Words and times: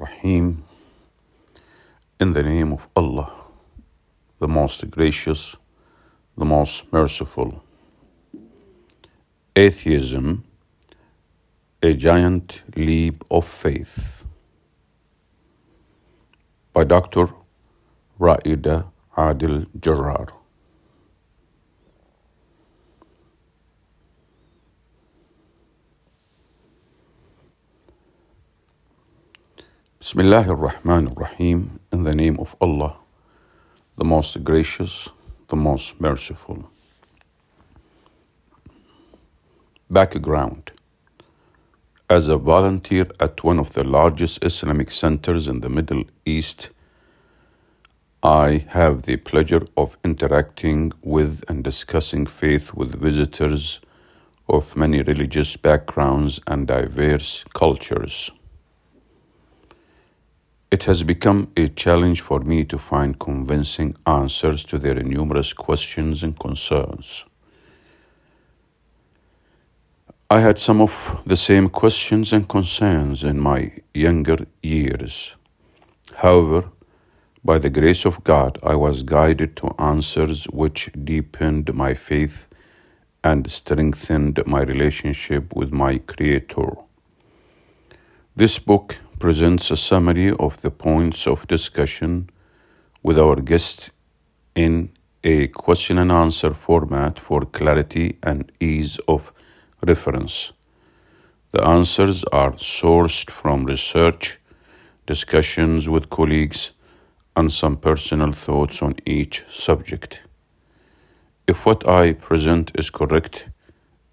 Rahim. 0.00 0.64
In 2.18 2.32
the 2.32 2.42
name 2.42 2.72
of 2.72 2.88
Allah, 2.96 3.32
the 4.40 4.48
most 4.48 4.90
gracious, 4.90 5.54
the 6.36 6.44
most 6.44 6.92
merciful. 6.92 7.62
Atheism, 9.54 10.42
a 11.84 11.94
giant 11.94 12.62
leap 12.74 13.22
of 13.30 13.46
faith. 13.46 14.24
By 16.72 16.82
Dr. 16.82 17.28
Raida 18.18 18.86
Adil 19.16 19.66
Jarrar. 19.78 20.43
Ar-Rahim, 30.06 31.80
in 31.90 32.02
the 32.02 32.12
name 32.12 32.38
of 32.38 32.54
Allah, 32.60 32.98
the 33.96 34.04
most 34.04 34.44
gracious, 34.44 35.08
the 35.48 35.56
most 35.56 35.98
merciful. 35.98 36.68
Background 39.88 40.72
As 42.10 42.28
a 42.28 42.36
volunteer 42.36 43.06
at 43.18 43.42
one 43.42 43.58
of 43.58 43.72
the 43.72 43.82
largest 43.82 44.44
Islamic 44.44 44.90
centers 44.90 45.48
in 45.48 45.60
the 45.60 45.70
Middle 45.70 46.04
East, 46.26 46.68
I 48.22 48.66
have 48.68 49.02
the 49.02 49.16
pleasure 49.16 49.66
of 49.74 49.96
interacting 50.04 50.92
with 51.02 51.42
and 51.48 51.64
discussing 51.64 52.26
faith 52.26 52.74
with 52.74 53.00
visitors 53.00 53.80
of 54.50 54.76
many 54.76 55.00
religious 55.00 55.56
backgrounds 55.56 56.40
and 56.46 56.66
diverse 56.66 57.42
cultures. 57.54 58.30
It 60.74 60.84
has 60.84 61.04
become 61.04 61.52
a 61.56 61.68
challenge 61.68 62.20
for 62.20 62.40
me 62.40 62.64
to 62.64 62.78
find 62.78 63.16
convincing 63.16 63.94
answers 64.08 64.64
to 64.64 64.76
their 64.76 65.00
numerous 65.04 65.52
questions 65.52 66.24
and 66.24 66.36
concerns. 66.36 67.24
I 70.28 70.40
had 70.40 70.58
some 70.58 70.80
of 70.80 71.22
the 71.24 71.36
same 71.36 71.68
questions 71.68 72.32
and 72.32 72.48
concerns 72.48 73.22
in 73.22 73.38
my 73.38 73.70
younger 73.94 74.46
years. 74.64 75.36
However, 76.16 76.64
by 77.44 77.60
the 77.60 77.70
grace 77.70 78.04
of 78.04 78.24
God, 78.24 78.58
I 78.60 78.74
was 78.74 79.04
guided 79.04 79.54
to 79.58 79.76
answers 79.78 80.46
which 80.46 80.90
deepened 81.04 81.72
my 81.72 81.94
faith 81.94 82.48
and 83.22 83.48
strengthened 83.48 84.42
my 84.44 84.62
relationship 84.62 85.54
with 85.54 85.70
my 85.70 85.98
Creator. 85.98 86.70
This 88.34 88.58
book 88.58 88.96
presents 89.24 89.70
a 89.70 89.76
summary 89.78 90.30
of 90.38 90.60
the 90.60 90.70
points 90.70 91.26
of 91.26 91.48
discussion 91.48 92.28
with 93.02 93.18
our 93.18 93.36
guest 93.36 93.90
in 94.54 94.90
a 95.22 95.46
question 95.46 95.96
and 95.96 96.12
answer 96.12 96.52
format 96.52 97.18
for 97.18 97.46
clarity 97.46 98.18
and 98.22 98.52
ease 98.60 99.00
of 99.08 99.32
reference. 99.86 100.52
The 101.52 101.64
answers 101.64 102.22
are 102.32 102.52
sourced 102.52 103.30
from 103.30 103.64
research, 103.64 104.38
discussions 105.06 105.88
with 105.88 106.10
colleagues, 106.10 106.72
and 107.34 107.50
some 107.50 107.78
personal 107.78 108.32
thoughts 108.32 108.82
on 108.82 108.94
each 109.06 109.42
subject. 109.50 110.20
If 111.48 111.64
what 111.64 111.88
I 111.88 112.12
present 112.12 112.72
is 112.74 112.90
correct, 112.90 113.46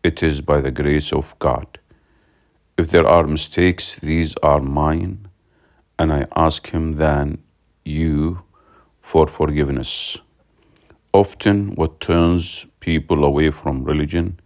it 0.03 0.23
is 0.23 0.39
by 0.39 0.61
the 0.61 0.71
grace 0.71 1.11
of 1.11 1.35
God. 1.37 1.80
If 2.81 2.89
there 2.89 3.07
are 3.07 3.27
mistakes, 3.27 3.97
these 4.01 4.33
are 4.41 4.59
mine, 4.59 5.27
and 5.99 6.11
I 6.11 6.25
ask 6.35 6.71
Him 6.71 6.93
then 6.93 7.43
you 7.85 8.41
for 9.03 9.27
forgiveness. 9.27 10.17
Often, 11.13 11.75
what 11.75 11.99
turns 11.99 12.65
people 12.79 13.23
away 13.23 13.51
from 13.51 13.83
religion 13.83 14.39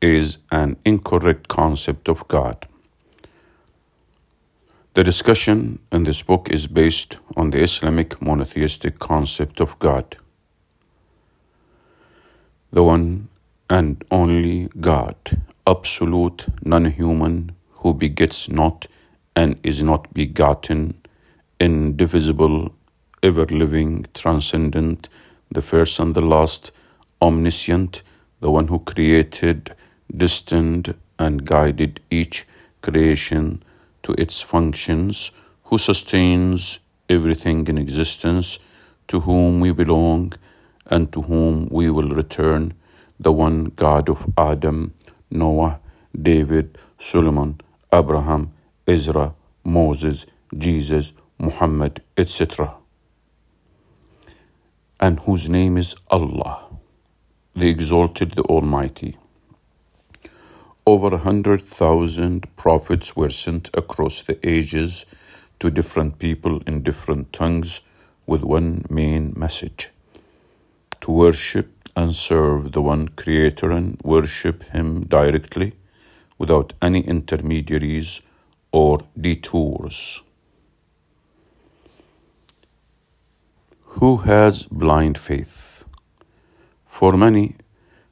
is 0.00 0.38
an 0.50 0.78
incorrect 0.86 1.48
concept 1.48 2.08
of 2.08 2.26
God. 2.26 2.66
The 4.94 5.04
discussion 5.04 5.78
in 5.92 6.04
this 6.04 6.22
book 6.22 6.48
is 6.50 6.66
based 6.68 7.18
on 7.36 7.50
the 7.50 7.62
Islamic 7.62 8.22
monotheistic 8.22 8.98
concept 8.98 9.60
of 9.60 9.78
God, 9.78 10.16
the 12.72 12.82
one 12.82 13.28
and 13.68 14.02
only 14.10 14.70
God, 14.80 15.42
absolute, 15.66 16.46
non 16.64 16.86
human, 16.86 17.57
who 17.78 17.94
begets 17.94 18.48
not 18.48 18.86
and 19.34 19.56
is 19.62 19.82
not 19.82 20.12
begotten, 20.12 20.94
indivisible, 21.60 22.74
ever 23.22 23.46
living, 23.46 24.06
transcendent, 24.14 25.08
the 25.50 25.62
first 25.62 25.98
and 25.98 26.14
the 26.14 26.20
last, 26.20 26.70
omniscient, 27.22 28.02
the 28.40 28.50
one 28.50 28.68
who 28.68 28.78
created, 28.80 29.74
destined, 30.16 30.94
and 31.18 31.44
guided 31.44 32.00
each 32.10 32.46
creation 32.82 33.62
to 34.02 34.12
its 34.12 34.40
functions, 34.40 35.30
who 35.64 35.78
sustains 35.78 36.78
everything 37.08 37.66
in 37.66 37.78
existence, 37.78 38.58
to 39.08 39.20
whom 39.20 39.60
we 39.60 39.72
belong 39.72 40.32
and 40.86 41.12
to 41.12 41.22
whom 41.22 41.68
we 41.70 41.90
will 41.90 42.08
return, 42.08 42.74
the 43.20 43.32
one 43.32 43.64
God 43.76 44.08
of 44.08 44.26
Adam, 44.36 44.94
Noah, 45.30 45.80
David, 46.20 46.78
Solomon, 46.98 47.60
Abraham, 47.92 48.52
Ezra, 48.86 49.34
Moses, 49.64 50.26
Jesus, 50.56 51.12
Muhammad, 51.38 52.02
etc., 52.16 52.74
and 55.00 55.20
whose 55.20 55.48
name 55.48 55.76
is 55.76 55.94
Allah, 56.10 56.66
the 57.54 57.68
Exalted, 57.68 58.32
the 58.32 58.42
Almighty. 58.42 59.16
Over 60.86 61.14
a 61.14 61.18
hundred 61.18 61.62
thousand 61.62 62.46
prophets 62.56 63.14
were 63.14 63.30
sent 63.30 63.70
across 63.74 64.22
the 64.22 64.38
ages 64.46 65.06
to 65.60 65.70
different 65.70 66.18
people 66.18 66.62
in 66.66 66.82
different 66.82 67.32
tongues 67.32 67.80
with 68.26 68.42
one 68.42 68.84
main 68.90 69.34
message 69.36 69.90
to 71.00 71.10
worship 71.12 71.70
and 71.96 72.14
serve 72.14 72.72
the 72.72 72.82
one 72.82 73.08
Creator 73.08 73.70
and 73.70 74.00
worship 74.04 74.62
Him 74.64 75.04
directly 75.06 75.74
without 76.38 76.72
any 76.80 77.00
intermediaries 77.00 78.22
or 78.72 79.00
detours. 79.20 80.22
Who 84.00 84.18
has 84.18 84.62
blind 84.64 85.18
faith? 85.18 85.84
For 86.86 87.16
many, 87.16 87.56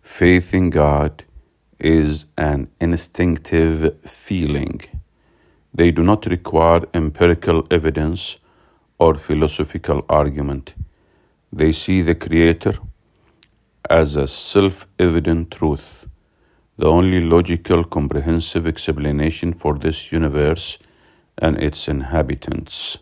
faith 0.03 0.53
in 0.55 0.71
God 0.71 1.25
is 1.79 2.27
an 2.37 2.69
instinctive 2.81 4.01
feeling. 4.03 4.81
They 5.75 5.91
do 5.91 6.03
not 6.03 6.27
require 6.27 6.83
empirical 6.95 7.67
evidence 7.71 8.39
or 8.99 9.15
philosophical 9.15 10.05
argument. 10.09 10.75
They 11.53 11.73
see 11.73 12.03
the 12.03 12.15
Creator 12.15 12.79
as 13.91 14.17
a 14.17 14.27
self 14.27 14.87
evident 14.99 15.51
truth, 15.53 16.06
the 16.79 16.87
only 16.87 17.21
logical, 17.21 17.85
comprehensive 17.85 18.67
explanation 18.67 19.55
for 19.55 19.79
this 19.79 20.13
universe 20.13 20.79
and 21.39 21.57
its 21.63 21.89
inhabitants. 21.89 22.99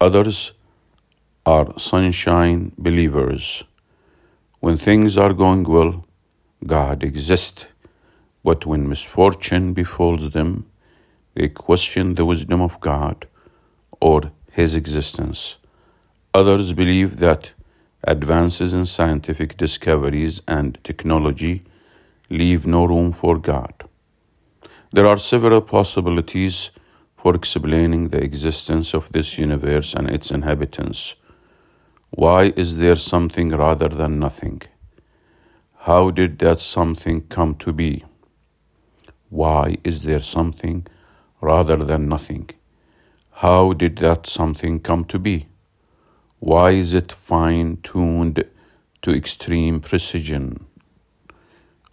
Others 0.00 0.52
are 1.46 1.78
sunshine 1.78 2.72
believers. 2.76 3.64
When 4.60 4.76
things 4.76 5.16
are 5.16 5.32
going 5.32 5.64
well, 5.64 6.04
God 6.66 7.02
exists, 7.02 7.66
but 8.44 8.66
when 8.66 8.88
misfortune 8.88 9.72
befalls 9.72 10.30
them, 10.30 10.66
they 11.34 11.48
question 11.48 12.14
the 12.14 12.24
wisdom 12.24 12.60
of 12.60 12.78
God 12.80 13.26
or 14.00 14.30
His 14.52 14.74
existence. 14.74 15.56
Others 16.34 16.74
believe 16.74 17.18
that 17.18 17.52
advances 18.04 18.72
in 18.72 18.84
scientific 18.84 19.56
discoveries 19.56 20.42
and 20.46 20.78
technology 20.84 21.62
leave 22.32 22.66
no 22.66 22.84
room 22.84 23.12
for 23.12 23.38
God. 23.38 23.74
There 24.92 25.06
are 25.06 25.16
several 25.18 25.60
possibilities 25.60 26.70
for 27.16 27.34
explaining 27.34 28.08
the 28.08 28.22
existence 28.22 28.94
of 28.94 29.12
this 29.12 29.38
universe 29.38 29.94
and 29.94 30.08
its 30.10 30.30
inhabitants. 30.30 31.14
Why 32.10 32.52
is 32.56 32.78
there 32.78 32.96
something 32.96 33.50
rather 33.50 33.88
than 33.88 34.18
nothing? 34.18 34.62
How 35.88 36.10
did 36.10 36.38
that 36.40 36.60
something 36.60 37.22
come 37.28 37.54
to 37.56 37.72
be? 37.72 38.04
Why 39.28 39.76
is 39.84 40.02
there 40.02 40.20
something 40.20 40.86
rather 41.40 41.76
than 41.76 42.08
nothing? 42.08 42.50
How 43.30 43.72
did 43.72 43.96
that 43.98 44.26
something 44.26 44.80
come 44.80 45.04
to 45.06 45.18
be? 45.18 45.48
Why 46.38 46.70
is 46.72 46.92
it 46.94 47.12
fine 47.12 47.78
tuned 47.82 48.44
to 49.02 49.10
extreme 49.10 49.80
precision? 49.80 50.66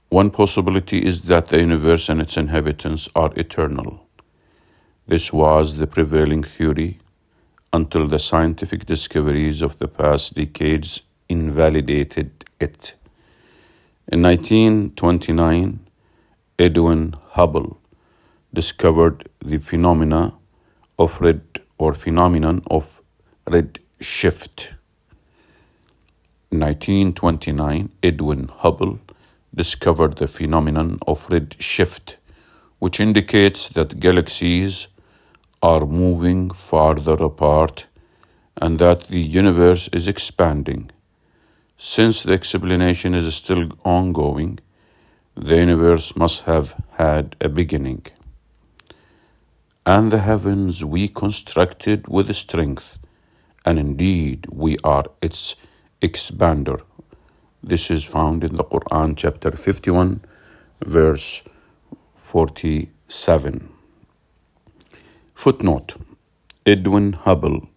One 0.10 0.32
possibility 0.32 1.06
is 1.06 1.22
that 1.24 1.50
the 1.50 1.60
universe 1.60 2.10
and 2.10 2.20
its 2.20 2.36
inhabitants 2.36 3.08
are 3.16 3.32
eternal. 3.36 4.08
This 5.08 5.32
was 5.32 5.78
the 5.78 5.86
prevailing 5.86 6.44
theory 6.44 6.98
until 7.72 8.08
the 8.08 8.18
scientific 8.18 8.88
discoveries 8.88 9.62
of 9.62 9.78
the 9.78 9.88
past 9.88 10.34
decades 10.34 11.04
invalidated 11.30 12.46
it. 12.60 12.96
In 14.12 14.24
1929, 14.24 15.80
Edwin 16.58 17.16
Hubble 17.34 17.78
discovered 18.52 19.30
the 19.46 19.60
phenomena 19.60 20.34
of 20.98 21.22
red 21.22 21.44
or 21.78 21.94
phenomenon 21.94 22.64
of 22.66 23.04
red 23.48 23.78
shift. 24.02 24.74
In 26.52 26.62
1929, 26.62 27.92
Edwin 28.02 28.48
Hubble 28.48 29.00
discovered 29.54 30.18
the 30.18 30.28
phenomenon 30.28 31.00
of 31.08 31.28
red 31.30 31.56
shift, 31.60 32.18
which 32.80 33.00
indicates 33.00 33.68
that 33.70 34.00
galaxies 34.00 34.88
are 35.62 35.86
moving 35.86 36.50
farther 36.50 37.14
apart 37.14 37.88
and 38.62 38.80
that 38.80 39.08
the 39.08 39.20
universe 39.20 39.90
is 39.92 40.08
expanding. 40.08 40.92
Since 41.78 42.24
the 42.24 42.34
explanation 42.34 43.16
is 43.16 43.34
still 43.36 43.70
ongoing, 43.84 44.60
the 45.36 45.56
universe 45.56 46.16
must 46.16 46.44
have 46.44 46.76
had 46.98 47.36
a 47.40 47.48
beginning. 47.48 48.06
And 49.86 50.12
the 50.12 50.20
heavens 50.20 50.84
we 50.84 51.08
constructed 51.08 52.08
with 52.08 52.34
strength, 52.36 52.98
and 53.66 53.80
indeed 53.80 54.46
we 54.52 54.78
are 54.84 55.06
its 55.22 55.56
expander. 56.02 56.82
This 57.62 57.92
is 57.92 58.06
found 58.06 58.46
in 58.46 58.56
the 58.56 58.64
Quran, 58.64 59.18
chapter 59.18 59.52
51, 59.52 60.22
verse 60.86 61.44
47. 62.16 63.68
Footnote 65.34 65.96
Edwin 66.66 67.12
Hubble, 67.12 67.68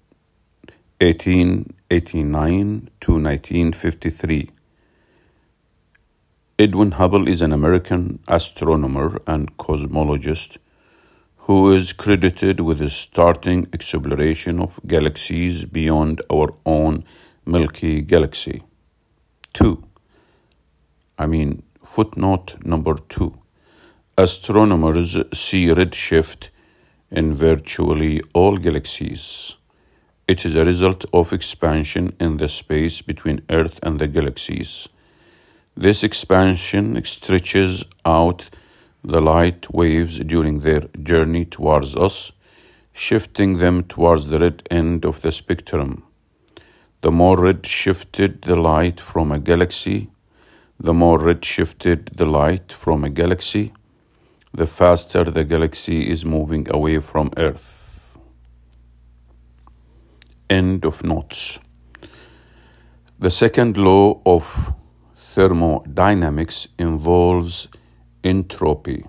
1889 1.01 2.91
to 3.01 3.13
1953. 3.13 4.51
Edwin 6.61 6.93
Hubble 6.93 7.27
is 7.27 7.43
an 7.43 7.53
American 7.53 8.21
astronomer 8.29 9.21
and 9.27 9.57
cosmologist 9.57 10.59
who 11.39 11.73
is 11.73 11.93
credited 11.93 12.61
with 12.61 12.79
the 12.79 12.89
starting 12.89 13.67
exploration 13.73 14.61
of 14.61 14.79
galaxies 14.87 15.65
beyond 15.65 16.23
our 16.31 16.55
own 16.65 17.03
Milky 17.45 18.01
Galaxy. 18.01 18.63
2. 19.55 19.83
I 21.19 21.27
mean, 21.27 21.63
footnote 21.85 22.57
number 22.65 22.95
2. 22.95 23.33
Astronomers 24.17 25.19
see 25.33 25.67
redshift 25.67 26.49
in 27.11 27.35
virtually 27.35 28.23
all 28.35 28.57
galaxies. 28.57 29.57
It 30.27 30.47
is 30.47 30.55
a 30.55 30.65
result 30.65 31.05
of 31.13 31.33
expansion 31.33 32.17
in 32.19 32.39
the 32.39 32.49
space 32.49 33.03
between 33.03 33.43
Earth 33.51 33.79
and 33.83 33.99
the 33.99 34.07
galaxies. 34.07 34.89
This 35.77 36.03
expansion 36.03 37.03
stretches 37.05 37.85
out 38.05 38.49
the 39.05 39.21
light 39.21 39.71
waves 39.73 40.21
during 40.21 40.61
their 40.61 40.83
journey 41.03 41.45
towards 41.45 41.97
us, 41.97 42.33
shifting 42.93 43.59
them 43.59 43.83
towards 43.83 44.29
the 44.29 44.39
red 44.39 44.63
end 44.71 45.05
of 45.05 45.23
the 45.23 45.33
spectrum. 45.33 46.05
The 47.03 47.11
more 47.11 47.37
red 47.37 47.67
shifted 47.67 48.43
the 48.43 48.55
light 48.55 49.01
from 49.01 49.33
a 49.33 49.41
galaxy, 49.41 50.11
the 50.79 50.95
more 50.95 51.19
red 51.19 51.45
shifted 51.45 52.13
the 52.15 52.27
light 52.27 52.73
from 52.73 53.03
a 53.03 53.11
galaxy, 53.11 53.73
the 54.55 54.69
faster 54.69 55.25
the 55.25 55.43
galaxy 55.43 56.09
is 56.09 56.25
moving 56.25 56.69
away 56.71 57.01
from 57.01 57.33
Earth. 57.37 58.19
End 60.49 60.85
of 60.85 61.03
notes. 61.03 61.59
The 63.19 63.31
second 63.33 63.77
law 63.77 64.21
of 64.25 64.73
thermodynamics 65.17 66.69
involves 66.79 67.67
entropy. 68.23 69.05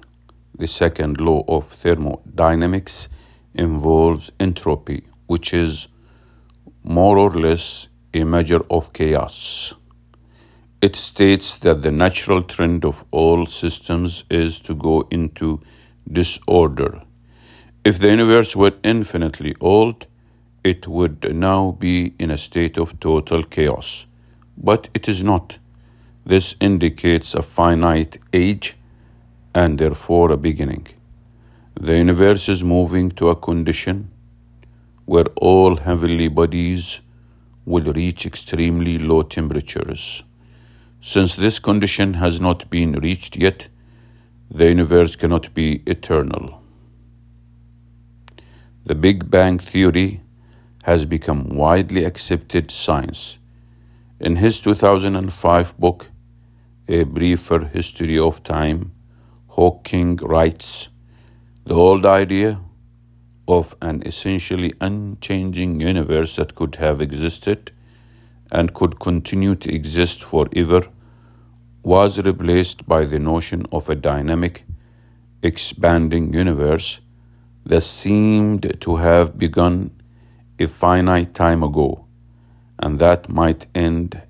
The 0.58 0.68
second 0.68 1.22
law 1.22 1.44
of 1.48 1.68
thermodynamics 1.68 3.10
involves 3.54 4.32
entropy, 4.40 5.04
which 5.28 5.54
is 5.54 5.90
more 6.84 7.18
or 7.18 7.32
less 7.32 7.88
a 8.14 8.24
measure 8.24 8.62
of 8.70 8.94
chaos. 8.94 9.74
It 10.82 10.96
states 10.96 11.58
that 11.60 11.82
the 11.82 11.92
natural 11.92 12.44
trend 12.44 12.84
of 12.84 13.06
all 13.10 13.46
systems 13.46 14.26
is 14.30 14.60
to 14.62 14.76
go 14.76 15.08
into 15.10 15.62
disorder. 16.12 17.02
If 17.86 18.00
the 18.00 18.10
universe 18.10 18.56
were 18.56 18.74
infinitely 18.84 19.56
old, 19.62 20.08
it 20.64 20.88
would 20.88 21.34
now 21.36 21.72
be 21.72 22.14
in 22.20 22.32
a 22.32 22.38
state 22.38 22.78
of 22.78 23.00
total 23.00 23.44
chaos. 23.44 24.08
But 24.58 24.90
it 24.94 25.08
is 25.08 25.24
not. 25.24 25.58
This 26.26 26.56
indicates 26.60 27.34
a 27.34 27.42
finite 27.42 28.18
age 28.32 28.78
and 29.56 29.80
therefore 29.80 30.32
a 30.32 30.38
beginning. 30.38 30.88
The 31.80 31.98
universe 31.98 32.48
is 32.50 32.64
moving 32.64 33.12
to 33.12 33.30
a 33.30 33.36
condition 33.36 34.12
where 35.06 35.26
all 35.36 35.78
heavenly 35.78 36.28
bodies 36.28 37.02
will 37.66 37.94
reach 37.94 38.26
extremely 38.26 38.98
low 38.98 39.22
temperatures. 39.22 40.24
Since 41.02 41.36
this 41.36 41.60
condition 41.60 42.16
has 42.16 42.40
not 42.40 42.70
been 42.70 42.94
reached 42.94 43.36
yet, 43.36 43.68
the 44.50 44.70
universe 44.70 45.16
cannot 45.16 45.54
be 45.54 45.84
eternal. 45.86 46.62
The 48.86 48.96
Big 48.96 49.30
Bang 49.30 49.60
Theory 49.60 50.22
has 50.84 51.06
become 51.06 51.50
widely 51.50 52.04
accepted 52.04 52.70
science. 52.70 53.38
In 54.20 54.38
his 54.38 54.60
2005 54.60 55.78
book, 55.78 56.10
A 56.88 57.04
Briefer 57.04 57.66
History 57.66 58.20
of 58.20 58.44
Time, 58.44 58.92
Hawking 59.48 60.18
writes 60.18 60.90
The 61.66 61.76
old 61.76 62.06
idea 62.06 62.60
of 63.48 63.76
an 63.82 64.02
essentially 64.06 64.74
unchanging 64.80 65.80
universe 65.80 66.36
that 66.38 66.56
could 66.56 66.76
have 66.76 67.02
existed 67.02 67.72
and 68.52 68.74
could 68.74 69.00
continue 69.00 69.56
to 69.56 69.74
exist 69.74 70.24
forever 70.24 70.84
was 71.84 72.18
replaced 72.20 72.88
by 72.88 73.04
the 73.04 73.20
notion 73.20 73.66
of 73.72 73.90
a 73.90 73.96
dynamic, 73.96 74.64
expanding 75.42 76.34
universe 76.34 77.02
that 77.66 77.82
seemed 77.82 78.78
to 78.80 78.96
have 78.98 79.38
begun 79.38 79.92
a 80.60 80.68
finite 80.68 81.34
time 81.34 81.64
ago 81.64 82.06
and 82.80 83.00
that 83.00 83.30
might 83.30 83.66
end 83.76 84.22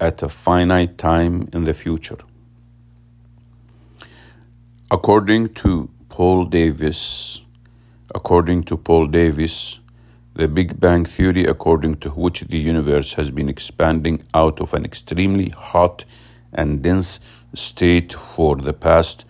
at 0.00 0.22
a 0.22 0.28
finite 0.28 0.98
time 0.98 1.48
in 1.52 1.64
the 1.64 1.74
future. 1.74 2.18
According 4.90 5.54
to 5.54 5.88
Paul 6.08 6.44
Davies, 6.44 7.42
according 8.14 8.64
to 8.64 8.76
Paul 8.76 9.06
Davies, 9.06 9.78
the 10.34 10.48
Big 10.48 10.78
Bang 10.80 11.04
Theory, 11.04 11.44
according 11.44 11.96
to 11.96 12.10
which 12.10 12.40
the 12.42 12.58
universe 12.58 13.14
has 13.14 13.30
been 13.30 13.48
expanding 13.48 14.22
out 14.34 14.60
of 14.60 14.74
an 14.74 14.84
extremely 14.84 15.50
hot 15.50 16.04
and 16.52 16.82
dense 16.82 17.20
state 17.54 18.12
for 18.12 18.56
the 18.56 18.72
past 18.72 19.24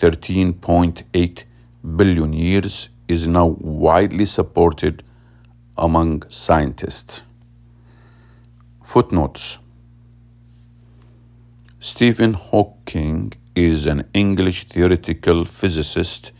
13.8 0.00 1.44
billion 1.96 2.32
years, 2.32 2.88
is 3.08 3.26
now 3.26 3.46
widely 3.60 4.26
supported 4.26 5.02
among 5.76 6.22
scientists. 6.28 7.22
Footnotes 8.82 9.58
Stephen 11.80 12.32
Hawking 12.32 13.32
is 13.54 13.86
an 13.86 14.08
English 14.14 14.68
theoretical 14.68 15.44
physicist, 15.44 16.32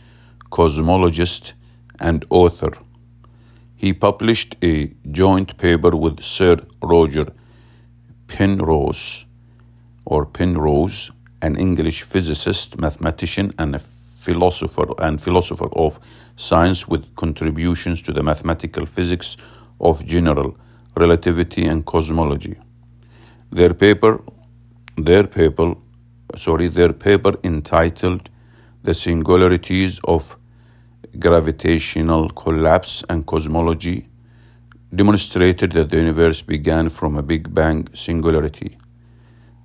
cosmologist, 0.51 1.53
and 1.99 2.25
author. 2.29 2.71
He 3.75 3.93
published 3.93 4.55
a 4.63 4.93
joint 5.11 5.57
paper 5.57 5.95
with 5.95 6.21
Sir 6.21 6.57
Roger 6.81 7.27
Penrose 8.27 9.25
or 10.05 10.25
Penrose, 10.25 11.11
an 11.41 11.55
English 11.57 12.03
physicist, 12.03 12.79
mathematician, 12.79 13.53
and 13.59 13.81
philosopher 14.19 14.87
and 14.99 15.21
philosopher 15.21 15.69
of 15.73 15.99
science 16.35 16.87
with 16.87 17.15
contributions 17.15 18.01
to 18.01 18.11
the 18.11 18.23
mathematical 18.23 18.85
physics 18.85 19.37
of 19.79 20.05
general 20.05 20.55
relativity 20.95 21.65
and 21.65 21.85
cosmology. 21.85 22.55
Their 23.51 23.73
paper 23.73 24.21
their 24.97 25.25
paper 25.27 25.75
sorry 26.37 26.67
their 26.69 26.93
paper 26.93 27.33
entitled 27.43 28.29
The 28.83 28.93
Singularities 28.93 29.99
of 30.03 30.37
gravitational 31.19 32.29
collapse 32.29 33.03
and 33.09 33.25
cosmology 33.25 34.07
demonstrated 34.93 35.73
that 35.73 35.89
the 35.89 35.97
universe 35.97 36.41
began 36.41 36.89
from 36.89 37.17
a 37.17 37.23
Big 37.23 37.53
Bang 37.53 37.87
singularity. 37.93 38.77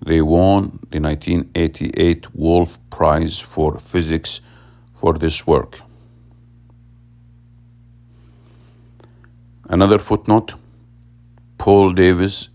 They 0.04 0.20
won 0.20 0.80
the 0.90 1.00
1988 1.00 2.34
Wolf 2.34 2.78
Prize 2.90 3.38
for 3.38 3.78
Physics 3.78 4.40
for 4.94 5.14
this 5.14 5.46
work. 5.46 5.80
Another 9.68 9.98
footnote 9.98 10.54
Paul 11.58 11.92
Davies 11.92 12.48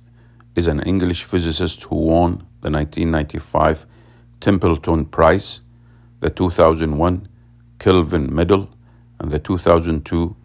is 0.55 0.67
an 0.67 0.81
English 0.81 1.23
physicist 1.23 1.83
who 1.83 1.95
won 1.95 2.47
the 2.61 2.71
1995 2.71 3.85
Templeton 4.41 5.05
Prize, 5.05 5.61
the 6.19 6.29
2001 6.29 7.27
Kelvin 7.79 8.33
Medal, 8.33 8.69
and 9.25 9.31
the 9.31 9.39
2002 9.39 10.35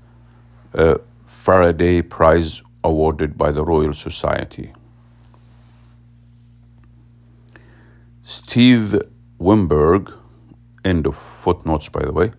uh, 0.72 0.94
Faraday 1.26 2.00
Prize 2.00 2.62
awarded 2.82 3.36
by 3.36 3.52
the 3.52 3.62
Royal 3.62 3.92
Society. 3.92 4.72
Steve 8.22 9.02
Weinberg, 9.38 10.10
end 10.82 11.06
of 11.06 11.14
footnotes 11.14 11.90
by 11.90 12.02
the 12.02 12.12
way, 12.12 12.32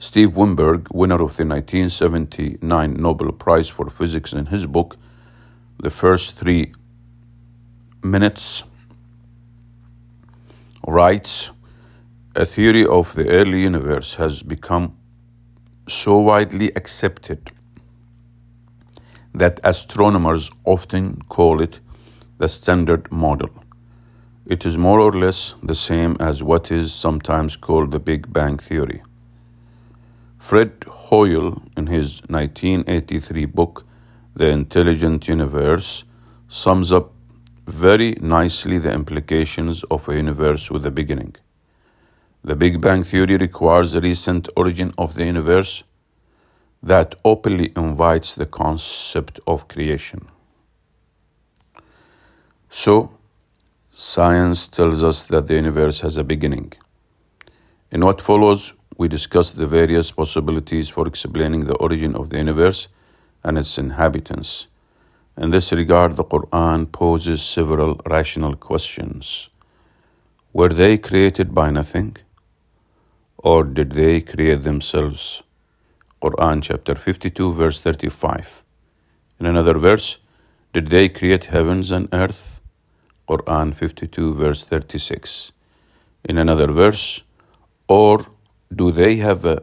Steve 0.00 0.34
Weinberg, 0.36 0.88
winner 0.92 1.22
of 1.22 1.36
the 1.36 1.46
1979 1.46 2.94
Nobel 2.94 3.30
Prize 3.30 3.68
for 3.68 3.88
Physics, 3.88 4.32
in 4.32 4.46
his 4.46 4.66
book, 4.66 4.96
The 5.80 5.90
First 5.90 6.34
Three 6.34 6.72
Minutes, 8.02 8.64
writes 10.84 11.52
A 12.34 12.44
theory 12.44 12.84
of 12.84 13.14
the 13.14 13.28
early 13.28 13.62
universe 13.62 14.16
has 14.16 14.42
become 14.42 14.96
so 15.88 16.18
widely 16.18 16.72
accepted 16.74 17.52
that 19.34 19.60
astronomers 19.62 20.50
often 20.64 21.22
call 21.28 21.60
it 21.60 21.80
the 22.38 22.48
standard 22.48 23.10
model. 23.12 23.50
It 24.46 24.64
is 24.64 24.78
more 24.78 25.00
or 25.00 25.12
less 25.12 25.54
the 25.62 25.74
same 25.74 26.16
as 26.20 26.42
what 26.42 26.70
is 26.70 26.94
sometimes 26.94 27.56
called 27.56 27.90
the 27.90 27.98
Big 27.98 28.32
Bang 28.32 28.58
Theory. 28.58 29.02
Fred 30.38 30.84
Hoyle, 30.86 31.62
in 31.76 31.88
his 31.88 32.22
1983 32.28 33.44
book, 33.46 33.84
The 34.34 34.48
Intelligent 34.48 35.28
Universe, 35.28 36.04
sums 36.48 36.92
up 36.92 37.12
very 37.66 38.14
nicely 38.20 38.78
the 38.78 38.92
implications 38.92 39.82
of 39.90 40.08
a 40.08 40.14
universe 40.14 40.70
with 40.70 40.86
a 40.86 40.90
beginning. 40.90 41.34
The 42.46 42.54
Big 42.54 42.80
Bang 42.80 43.02
Theory 43.02 43.36
requires 43.36 43.92
a 43.96 44.00
recent 44.00 44.48
origin 44.56 44.94
of 44.96 45.14
the 45.14 45.24
universe 45.24 45.82
that 46.80 47.16
openly 47.24 47.72
invites 47.74 48.36
the 48.36 48.46
concept 48.46 49.40
of 49.48 49.66
creation. 49.66 50.28
So, 52.70 53.10
science 53.90 54.68
tells 54.68 55.02
us 55.02 55.24
that 55.24 55.48
the 55.48 55.54
universe 55.54 56.02
has 56.02 56.16
a 56.16 56.22
beginning. 56.22 56.74
In 57.90 58.04
what 58.04 58.22
follows, 58.22 58.74
we 58.96 59.08
discuss 59.08 59.50
the 59.50 59.66
various 59.66 60.12
possibilities 60.12 60.88
for 60.88 61.08
explaining 61.08 61.64
the 61.64 61.74
origin 61.74 62.14
of 62.14 62.30
the 62.30 62.38
universe 62.38 62.86
and 63.42 63.58
its 63.58 63.76
inhabitants. 63.76 64.68
In 65.36 65.50
this 65.50 65.72
regard, 65.72 66.14
the 66.14 66.22
Quran 66.22 66.92
poses 66.92 67.42
several 67.42 68.00
rational 68.06 68.54
questions. 68.54 69.48
Were 70.52 70.72
they 70.72 70.96
created 70.96 71.52
by 71.52 71.70
nothing? 71.70 72.18
Or 73.38 73.64
did 73.64 73.92
they 73.92 74.20
create 74.20 74.64
themselves? 74.64 75.42
Quran 76.22 76.62
chapter 76.62 76.94
52, 76.94 77.52
verse 77.52 77.80
35. 77.80 78.62
In 79.38 79.46
another 79.46 79.74
verse, 79.78 80.18
did 80.72 80.88
they 80.88 81.08
create 81.08 81.44
heavens 81.46 81.90
and 81.90 82.08
earth? 82.12 82.60
Quran 83.28 83.74
52, 83.74 84.34
verse 84.34 84.64
36. 84.64 85.52
In 86.24 86.38
another 86.38 86.72
verse, 86.72 87.22
or 87.88 88.26
do 88.74 88.90
they 88.90 89.16
have 89.16 89.44
a 89.44 89.62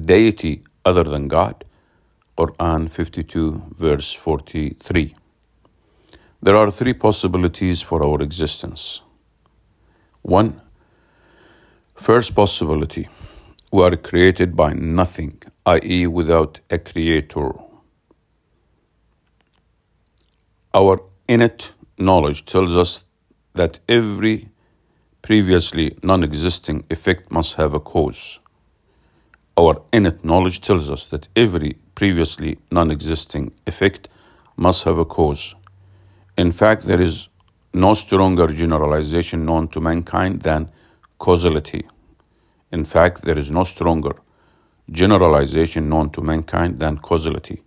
deity 0.00 0.62
other 0.84 1.04
than 1.04 1.28
God? 1.28 1.64
Quran 2.38 2.90
52, 2.90 3.74
verse 3.76 4.12
43. 4.12 5.14
There 6.40 6.56
are 6.56 6.70
three 6.70 6.92
possibilities 6.94 7.82
for 7.82 8.04
our 8.04 8.22
existence. 8.22 9.02
One, 10.22 10.60
first 11.98 12.34
possibility, 12.34 13.08
we 13.72 13.82
are 13.82 13.96
created 13.96 14.56
by 14.56 14.72
nothing, 14.72 15.42
i.e., 15.66 16.06
without 16.06 16.60
a 16.70 16.78
creator. 16.78 17.52
Our 20.72 21.02
innate 21.28 21.72
knowledge 21.98 22.44
tells 22.44 22.76
us 22.76 23.04
that 23.54 23.80
every 23.88 24.48
previously 25.22 25.98
non 26.02 26.22
existing 26.22 26.84
effect 26.88 27.30
must 27.32 27.54
have 27.56 27.74
a 27.74 27.80
cause. 27.80 28.40
Our 29.56 29.82
innate 29.92 30.24
knowledge 30.24 30.60
tells 30.60 30.88
us 30.88 31.06
that 31.06 31.28
every 31.34 31.78
previously 31.94 32.58
non 32.70 32.90
existing 32.90 33.52
effect 33.66 34.08
must 34.56 34.84
have 34.84 34.98
a 34.98 35.04
cause. 35.04 35.54
In 36.36 36.52
fact, 36.52 36.84
there 36.84 37.02
is 37.02 37.28
no 37.74 37.94
stronger 37.94 38.46
generalization 38.46 39.44
known 39.44 39.68
to 39.68 39.80
mankind 39.80 40.42
than 40.42 40.70
causality. 41.18 41.86
In 42.72 42.84
fact, 42.84 43.22
there 43.22 43.38
is 43.38 43.50
no 43.50 43.64
stronger 43.64 44.14
generalization 44.90 45.88
known 45.88 46.10
to 46.10 46.22
mankind 46.22 46.78
than 46.78 46.98
causality. 46.98 47.62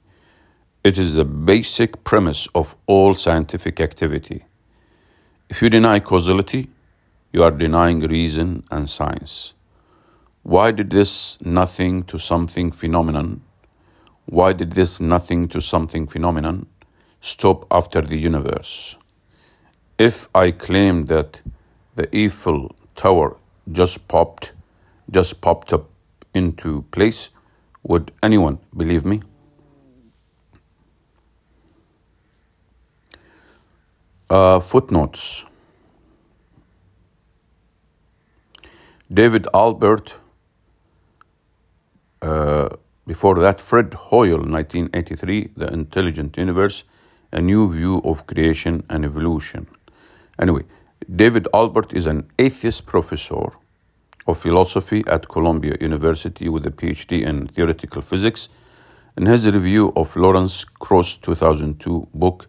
It 0.83 0.97
is 0.97 1.13
the 1.13 1.25
basic 1.25 2.03
premise 2.03 2.47
of 2.55 2.75
all 2.87 3.13
scientific 3.13 3.79
activity. 3.79 4.45
If 5.49 5.61
you 5.61 5.69
deny 5.69 5.99
causality, 5.99 6.69
you 7.31 7.43
are 7.43 7.51
denying 7.51 7.99
reason 7.99 8.63
and 8.71 8.89
science. 8.89 9.53
Why 10.43 10.71
did 10.71 10.89
this 10.89 11.37
nothing 11.41 12.03
to 12.03 12.17
something 12.17 12.71
phenomenon? 12.71 13.41
Why 14.25 14.53
did 14.53 14.71
this 14.71 14.99
nothing 14.99 15.47
to 15.49 15.61
something 15.61 16.07
phenomenon 16.07 16.65
stop 17.19 17.67
after 17.69 18.01
the 18.01 18.17
universe? 18.17 18.95
If 19.99 20.29
I 20.33 20.51
claim 20.51 21.05
that 21.05 21.41
the 21.95 22.09
Eiffel 22.15 22.75
Tower 22.95 23.37
just 23.69 24.07
popped, 24.07 24.53
just 25.09 25.41
popped 25.41 25.73
up 25.73 25.89
into 26.33 26.83
place, 26.91 27.29
would 27.83 28.11
anyone 28.23 28.59
believe 28.75 29.05
me? 29.05 29.21
Uh, 34.29 34.59
footnotes. 34.59 35.45
David 39.13 39.45
Albert, 39.53 40.15
uh, 42.21 42.69
before 43.05 43.35
that, 43.39 43.59
Fred 43.59 43.93
Hoyle, 43.93 44.37
1983, 44.37 45.49
The 45.57 45.67
Intelligent 45.73 46.37
Universe, 46.37 46.85
A 47.33 47.41
New 47.41 47.73
View 47.73 48.01
of 48.05 48.25
Creation 48.25 48.85
and 48.89 49.03
Evolution. 49.03 49.67
Anyway, 50.39 50.63
David 51.09 51.47
Albert 51.53 51.93
is 51.93 52.05
an 52.05 52.29
atheist 52.37 52.85
professor 52.85 53.49
of 54.27 54.37
philosophy 54.37 55.03
at 55.07 55.27
Columbia 55.27 55.75
University 55.81 56.47
with 56.47 56.65
a 56.65 56.71
PhD 56.71 57.25
in 57.25 57.47
theoretical 57.47 58.03
physics. 58.03 58.49
In 59.17 59.25
his 59.25 59.47
review 59.49 59.91
of 59.95 60.15
Lawrence 60.15 60.63
Krauss' 60.63 61.17
2002 61.17 62.07
book, 62.13 62.47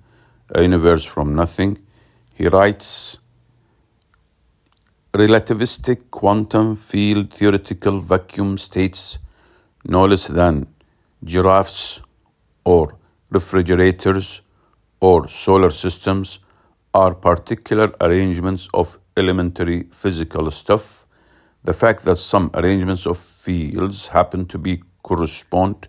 A 0.54 0.62
Universe 0.62 1.04
from 1.04 1.34
Nothing, 1.34 1.78
he 2.34 2.46
writes 2.46 3.18
relativistic 5.14 6.10
quantum 6.10 6.76
field 6.76 7.32
theoretical 7.32 8.00
vacuum 8.00 8.58
states 8.58 9.18
no 9.84 10.04
less 10.04 10.26
than 10.28 10.66
giraffes 11.24 12.02
or 12.64 12.96
refrigerators 13.30 14.42
or 15.00 15.26
solar 15.26 15.70
systems 15.70 16.38
are 16.94 17.14
particular 17.14 17.92
arrangements 18.00 18.68
of 18.74 18.98
elementary 19.16 19.84
physical 19.92 20.50
stuff. 20.50 21.06
The 21.64 21.72
fact 21.72 22.04
that 22.04 22.16
some 22.16 22.50
arrangements 22.54 23.06
of 23.06 23.18
fields 23.18 24.08
happen 24.08 24.46
to 24.46 24.58
be 24.58 24.82
correspond 25.02 25.88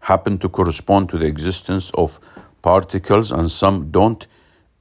happen 0.00 0.38
to 0.38 0.48
correspond 0.48 1.08
to 1.10 1.18
the 1.18 1.26
existence 1.26 1.90
of 1.94 2.20
particles 2.62 3.32
and 3.32 3.50
some 3.50 3.90
don't 3.90 4.26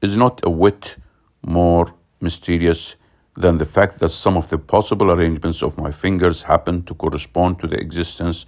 is 0.01 0.15
not 0.15 0.39
a 0.43 0.49
whit 0.49 0.95
more 1.41 1.93
mysterious 2.21 2.95
than 3.35 3.57
the 3.57 3.65
fact 3.65 3.99
that 3.99 4.09
some 4.09 4.35
of 4.37 4.49
the 4.49 4.57
possible 4.57 5.11
arrangements 5.11 5.61
of 5.61 5.77
my 5.77 5.91
fingers 5.91 6.43
happen 6.43 6.83
to 6.83 6.93
correspond 6.93 7.59
to 7.59 7.67
the 7.67 7.77
existence 7.77 8.45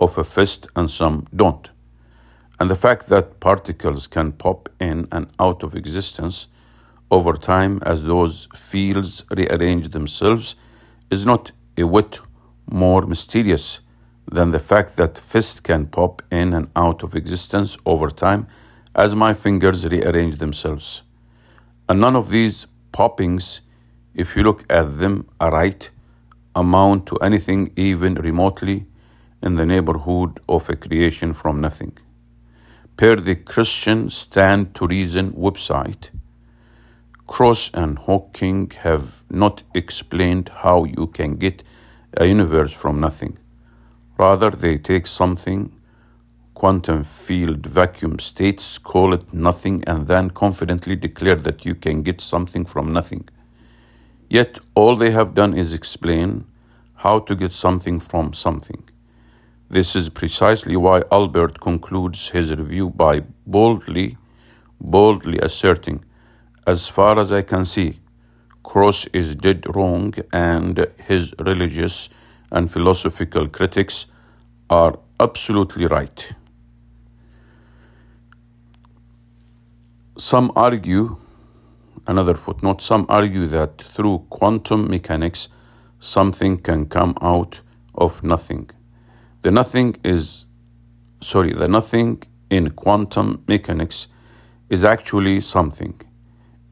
of 0.00 0.16
a 0.18 0.24
fist 0.24 0.68
and 0.76 0.90
some 0.90 1.26
don't. 1.34 1.70
And 2.60 2.70
the 2.70 2.76
fact 2.76 3.08
that 3.08 3.40
particles 3.40 4.06
can 4.06 4.32
pop 4.32 4.68
in 4.80 5.06
and 5.10 5.28
out 5.38 5.62
of 5.62 5.74
existence 5.74 6.48
over 7.10 7.34
time 7.34 7.80
as 7.82 8.02
those 8.02 8.48
fields 8.54 9.24
rearrange 9.30 9.90
themselves 9.90 10.56
is 11.10 11.24
not 11.24 11.52
a 11.76 11.84
whit 11.84 12.20
more 12.70 13.02
mysterious 13.02 13.80
than 14.30 14.50
the 14.50 14.58
fact 14.58 14.96
that 14.96 15.18
fists 15.18 15.60
can 15.60 15.86
pop 15.86 16.22
in 16.30 16.52
and 16.52 16.70
out 16.76 17.02
of 17.02 17.14
existence 17.14 17.78
over 17.86 18.10
time 18.10 18.46
as 18.94 19.14
my 19.14 19.32
fingers 19.32 19.86
rearrange 19.86 20.36
themselves. 20.36 21.02
And 21.88 22.00
none 22.00 22.16
of 22.16 22.28
these 22.28 22.66
poppings 22.92 23.62
if 24.18 24.34
you 24.34 24.42
look 24.42 24.64
at 24.68 24.98
them 24.98 25.28
aright, 25.40 25.90
amount 26.54 27.06
to 27.06 27.16
anything 27.18 27.72
even 27.76 28.14
remotely 28.14 28.84
in 29.40 29.54
the 29.54 29.64
neighborhood 29.64 30.40
of 30.48 30.68
a 30.68 30.74
creation 30.74 31.32
from 31.32 31.60
nothing. 31.60 31.96
Per 32.96 33.14
the 33.16 33.36
Christian 33.36 34.10
Stand 34.10 34.74
to 34.74 34.88
Reason 34.88 35.30
website, 35.32 36.10
Krauss 37.28 37.70
and 37.74 37.98
Hawking 37.98 38.70
have 38.80 39.22
not 39.30 39.62
explained 39.74 40.50
how 40.62 40.84
you 40.84 41.06
can 41.08 41.36
get 41.36 41.62
a 42.16 42.24
universe 42.26 42.72
from 42.72 43.00
nothing. 43.00 43.36
Rather, 44.16 44.50
they 44.50 44.78
take 44.78 45.06
something, 45.06 45.70
quantum 46.54 47.04
field 47.04 47.66
vacuum 47.66 48.18
states, 48.18 48.78
call 48.78 49.12
it 49.12 49.32
nothing, 49.32 49.84
and 49.86 50.08
then 50.08 50.30
confidently 50.30 50.96
declare 50.96 51.36
that 51.36 51.66
you 51.66 51.74
can 51.74 52.02
get 52.02 52.22
something 52.22 52.64
from 52.64 52.92
nothing. 52.92 53.28
Yet, 54.30 54.58
all 54.74 54.96
they 54.96 55.10
have 55.10 55.34
done 55.34 55.56
is 55.56 55.72
explain 55.74 56.46
how 56.96 57.20
to 57.20 57.36
get 57.36 57.52
something 57.52 58.00
from 58.00 58.32
something. 58.32 58.88
This 59.70 59.94
is 59.94 60.08
precisely 60.08 60.76
why 60.76 61.02
Albert 61.12 61.60
concludes 61.60 62.30
his 62.30 62.50
review 62.50 62.88
by 62.88 63.20
boldly, 63.46 64.16
boldly 64.80 65.38
asserting, 65.38 66.04
as 66.68 66.86
far 66.86 67.18
as 67.18 67.32
I 67.32 67.40
can 67.40 67.64
see, 67.64 67.98
Krauss 68.62 69.06
is 69.14 69.34
dead 69.34 69.64
wrong, 69.74 70.12
and 70.30 70.86
his 70.98 71.32
religious 71.38 72.10
and 72.52 72.70
philosophical 72.70 73.48
critics 73.48 74.04
are 74.68 74.98
absolutely 75.18 75.86
right. 75.86 76.34
Some 80.18 80.52
argue, 80.54 81.16
another 82.06 82.34
footnote, 82.34 82.82
some 82.82 83.06
argue 83.08 83.46
that 83.46 83.80
through 83.80 84.26
quantum 84.28 84.90
mechanics, 84.90 85.48
something 86.00 86.58
can 86.58 86.84
come 86.84 87.16
out 87.22 87.62
of 87.94 88.22
nothing. 88.22 88.68
The 89.40 89.50
nothing 89.50 89.96
is, 90.04 90.44
sorry, 91.22 91.54
the 91.54 91.66
nothing 91.66 92.24
in 92.50 92.72
quantum 92.72 93.42
mechanics 93.48 94.08
is 94.68 94.84
actually 94.84 95.40
something 95.40 95.98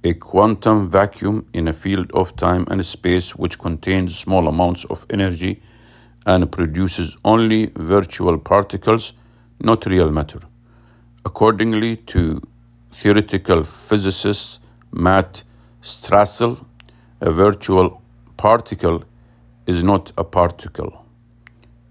a 0.06 0.14
quantum 0.14 0.86
vacuum 0.86 1.46
in 1.52 1.66
a 1.66 1.72
field 1.72 2.10
of 2.12 2.36
time 2.36 2.64
and 2.70 2.86
space 2.86 3.34
which 3.34 3.58
contains 3.58 4.16
small 4.16 4.46
amounts 4.46 4.84
of 4.84 5.04
energy 5.10 5.60
and 6.24 6.50
produces 6.52 7.16
only 7.24 7.72
virtual 7.74 8.38
particles, 8.38 9.12
not 9.60 9.84
real 9.86 10.10
matter. 10.10 10.40
Accordingly 11.24 11.96
to 12.12 12.40
theoretical 12.92 13.64
physicist 13.64 14.60
Matt 14.92 15.42
Strassler, 15.82 16.64
a 17.20 17.32
virtual 17.32 18.00
particle 18.36 19.02
is 19.66 19.82
not 19.82 20.12
a 20.16 20.22
particle. 20.22 21.04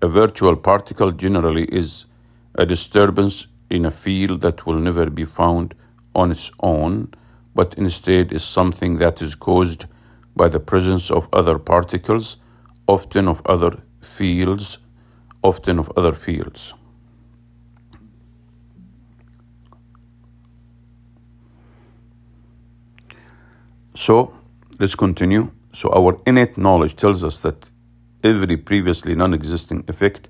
A 0.02 0.08
virtual 0.08 0.56
particle 0.56 1.12
generally 1.12 1.66
is 1.66 2.06
a 2.54 2.66
disturbance 2.66 3.48
in 3.70 3.86
a 3.86 3.92
field 3.92 4.40
that 4.42 4.66
will 4.66 4.80
never 4.80 5.10
be 5.10 5.26
found 5.26 5.76
on 6.14 6.32
its 6.32 6.50
own 6.62 7.10
but 7.56 7.74
instead 7.76 8.34
is 8.34 8.44
something 8.44 8.98
that 8.98 9.22
is 9.22 9.34
caused 9.34 9.86
by 10.36 10.50
the 10.50 10.60
presence 10.60 11.10
of 11.10 11.30
other 11.32 11.58
particles, 11.58 12.38
often 12.86 13.28
of 13.28 13.42
other 13.46 13.78
fields, 14.02 14.78
often 15.42 15.80
of 15.80 15.90
other 15.96 16.12
fields. 16.12 16.74
So 23.96 24.34
let's 24.78 24.96
continue. 24.96 25.52
So 25.72 25.90
our 25.94 26.18
innate 26.28 26.58
knowledge 26.58 26.98
tells 26.98 27.24
us 27.24 27.40
that 27.40 27.70
every 28.24 28.58
previously 28.58 29.16
non-existing 29.16 29.86
effect 29.88 30.28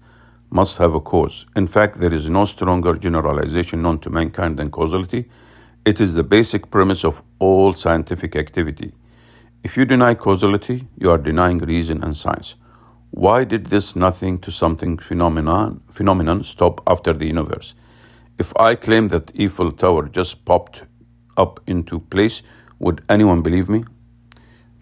must 0.52 0.78
have 0.78 0.94
a 0.94 1.00
cause. 1.00 1.48
In 1.56 1.66
fact, 1.66 2.00
there 2.00 2.14
is 2.14 2.30
no 2.30 2.46
stronger 2.46 2.94
generalization 2.94 3.82
known 3.82 3.98
to 4.00 4.12
mankind 4.12 4.58
than 4.58 4.70
causality 4.70 5.26
it 5.86 6.02
is 6.02 6.16
the 6.16 6.24
basic 6.24 6.72
premise 6.72 7.06
of 7.06 7.22
all 7.38 7.72
scientific 7.74 8.36
activity. 8.36 8.92
If 9.64 9.78
you 9.78 9.86
deny 9.86 10.16
causality, 10.16 10.88
you 10.98 11.12
are 11.12 11.18
denying 11.20 11.60
reason 11.60 12.04
and 12.04 12.18
science. 12.18 12.56
Why 13.12 13.44
did 13.44 13.68
this 13.68 13.96
nothing 13.96 14.40
to 14.40 14.52
something 14.52 14.98
phenomenon, 14.98 15.82
phenomenon 15.90 16.44
stop 16.44 16.82
after 16.88 17.14
the 17.14 17.28
universe? 17.28 17.76
If 18.40 18.52
I 18.58 18.76
claim 18.76 19.10
that 19.10 19.32
Eiffel 19.40 19.72
Tower 19.72 20.10
just 20.10 20.44
popped 20.44 20.84
up 21.38 21.62
into 21.68 22.00
place, 22.00 22.42
would 22.80 23.04
anyone 23.08 23.42
believe 23.42 23.70
me? 23.70 23.86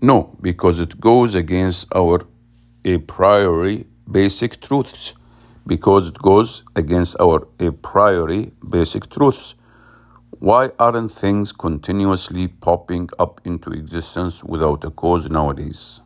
No, 0.02 0.36
because 0.42 0.80
it 0.80 1.00
goes 1.00 1.36
against 1.36 1.88
our 1.94 2.26
a 2.86 2.98
priori 2.98 3.86
basic 4.10 4.62
truths. 4.62 5.14
Because 5.68 6.08
it 6.08 6.18
goes 6.20 6.64
against 6.76 7.16
our 7.20 7.48
a 7.60 7.72
priori 7.72 8.52
basic 8.68 9.10
truths. 9.10 9.56
Why 10.44 10.72
aren't 10.78 11.10
things 11.10 11.54
continuously 11.54 12.50
popping 12.50 13.08
up 13.18 13.40
into 13.46 13.72
existence 13.72 14.44
without 14.44 14.84
a 14.84 14.90
cause 14.92 15.30
nowadays? 15.30 16.02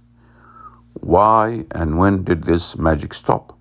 Why 0.93 1.65
and 1.71 1.97
when 1.97 2.23
did 2.23 2.43
this 2.43 2.78
magic 2.78 3.15
stop? 3.15 3.58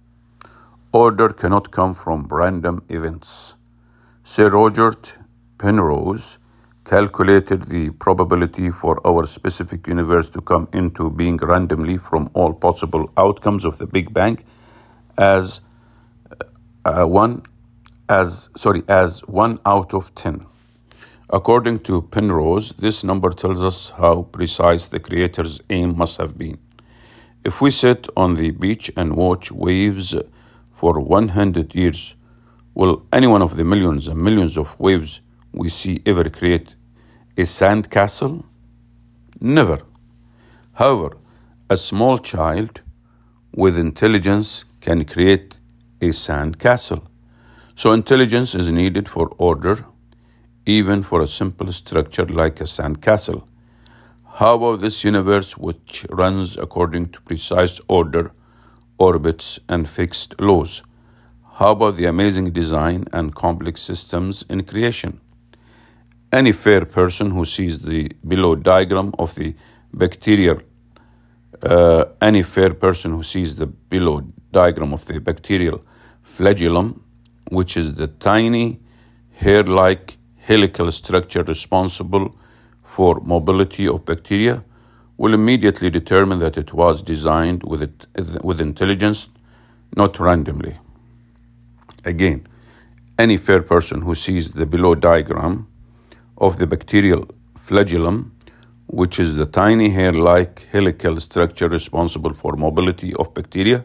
Order 0.93 1.31
cannot 1.31 1.71
come 1.71 1.95
from 1.95 2.29
random 2.31 2.85
events. 2.91 3.55
Sir 4.23 4.51
Roger 4.51 4.93
Penrose 5.57 6.37
calculated 6.85 7.71
the 7.71 7.89
probability 7.93 8.71
for 8.71 9.01
our 9.07 9.27
specific 9.27 9.87
universe 9.87 10.29
to 10.29 10.43
come 10.43 10.69
into 10.75 11.09
being 11.09 11.39
randomly 11.39 11.97
from 11.97 12.29
all 12.35 12.53
possible 12.53 13.11
outcomes 13.17 13.65
of 13.65 13.79
the 13.79 13.87
Big 13.87 14.13
Bang 14.13 14.45
as 15.17 15.63
uh, 16.85 17.07
one 17.07 17.45
as 18.11 18.51
sorry 18.59 18.83
as 18.89 19.21
one 19.21 19.59
out 19.65 19.95
of 19.95 20.15
ten. 20.15 20.45
According 21.29 21.81
to 21.81 22.03
Penrose, 22.03 22.73
this 22.79 23.03
number 23.03 23.31
tells 23.31 23.65
us 23.65 23.91
how 23.91 24.29
precise 24.31 24.87
the 24.87 25.01
Creator's 25.01 25.61
aim 25.69 25.99
must 25.99 26.19
have 26.19 26.39
been. 26.39 26.59
If 27.43 27.61
we 27.61 27.73
sit 27.73 28.07
on 28.17 28.37
the 28.37 28.53
beach 28.53 28.93
and 28.97 29.17
watch 29.17 29.51
waves 29.51 30.15
for 30.73 31.01
100 31.01 31.75
years, 31.75 32.15
will 32.75 33.05
any 33.13 33.27
one 33.27 33.43
of 33.43 33.57
the 33.57 33.65
millions 33.65 34.07
and 34.07 34.23
millions 34.23 34.57
of 34.57 34.79
waves 34.79 35.21
we 35.53 35.69
see 35.69 36.01
ever 36.07 36.31
create 36.31 36.77
a 37.37 37.45
sand 37.45 37.91
castle? 37.91 38.45
Never. 39.41 39.81
However, 40.75 41.17
a 41.69 41.77
small 41.77 42.19
child 42.19 42.83
with 43.53 43.77
intelligence 43.77 44.65
can 44.81 45.05
create 45.05 45.59
a 46.01 46.13
sand 46.13 46.61
castle. 46.61 47.03
So 47.75 47.91
intelligence 47.91 48.55
is 48.55 48.71
needed 48.71 49.09
for 49.09 49.35
order 49.39 49.87
even 50.67 51.03
for 51.03 51.21
a 51.23 51.29
simple 51.29 51.73
structure 51.73 52.27
like 52.27 52.61
a 52.61 52.65
sandcastle. 52.65 53.45
How 54.35 54.57
about 54.57 54.81
this 54.81 55.05
universe 55.05 55.57
which 55.57 56.05
runs 56.11 56.59
according 56.59 57.11
to 57.13 57.21
precise 57.23 57.81
order, 57.89 58.33
orbits, 58.99 59.61
and 59.69 59.89
fixed 59.89 60.39
laws? 60.41 60.83
How 61.55 61.71
about 61.71 61.97
the 61.97 62.05
amazing 62.05 62.51
design 62.53 63.07
and 63.13 63.35
complex 63.35 63.81
systems 63.81 64.45
in 64.51 64.65
creation? 64.65 65.21
Any 66.33 66.53
fair 66.53 66.85
person 66.85 67.31
who 67.31 67.45
sees 67.45 67.79
the 67.79 68.11
below 68.27 68.57
diagram 68.57 69.15
of 69.19 69.37
the 69.37 69.55
bacterial, 69.95 70.61
uh, 71.63 72.05
any 72.21 72.43
fair 72.43 72.75
person 72.75 73.13
who 73.13 73.23
sees 73.23 73.57
the 73.57 73.67
below 73.67 74.21
diagram 74.53 74.93
of 74.93 75.07
the 75.07 75.19
bacterial 75.21 75.83
flagellum, 76.23 77.03
which 77.51 77.77
is 77.77 77.95
the 77.95 78.09
tiny 78.09 78.81
hair-like 79.37 80.19
helical 80.47 80.93
structure 80.93 81.43
responsible 81.43 82.33
for 82.85 83.21
mobility 83.21 83.87
of 83.89 84.05
bacteria 84.05 84.63
will 85.17 85.35
immediately 85.35 85.91
determine 85.91 86.39
that 86.39 86.57
it 86.57 86.73
was 86.73 87.03
designed 87.03 87.65
with, 87.65 87.83
it, 87.83 88.07
with 88.45 88.61
intelligence, 88.61 89.29
not 89.97 90.21
randomly. 90.21 90.77
Again, 92.05 92.47
any 93.19 93.37
fair 93.37 93.61
person 93.61 94.03
who 94.03 94.15
sees 94.15 94.53
the 94.53 94.67
below 94.67 94.95
diagram 94.95 95.67
of 96.39 96.59
the 96.59 96.67
bacterial 96.67 97.27
flagellum, 97.57 98.33
which 98.87 99.19
is 99.19 99.35
the 99.35 99.47
tiny 99.47 99.91
hair-like 99.91 100.69
helical 100.71 101.19
structure 101.19 101.69
responsible 101.69 102.35
for 102.35 102.53
mobility 102.53 103.13
of 103.15 103.35
bacteria, 103.35 103.83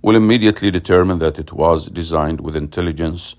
will 0.00 0.16
immediately 0.16 0.72
determine 0.72 1.20
that 1.20 1.38
it 1.38 1.52
was 1.52 1.86
designed 1.86 2.40
with 2.40 2.56
intelligence, 2.56 3.36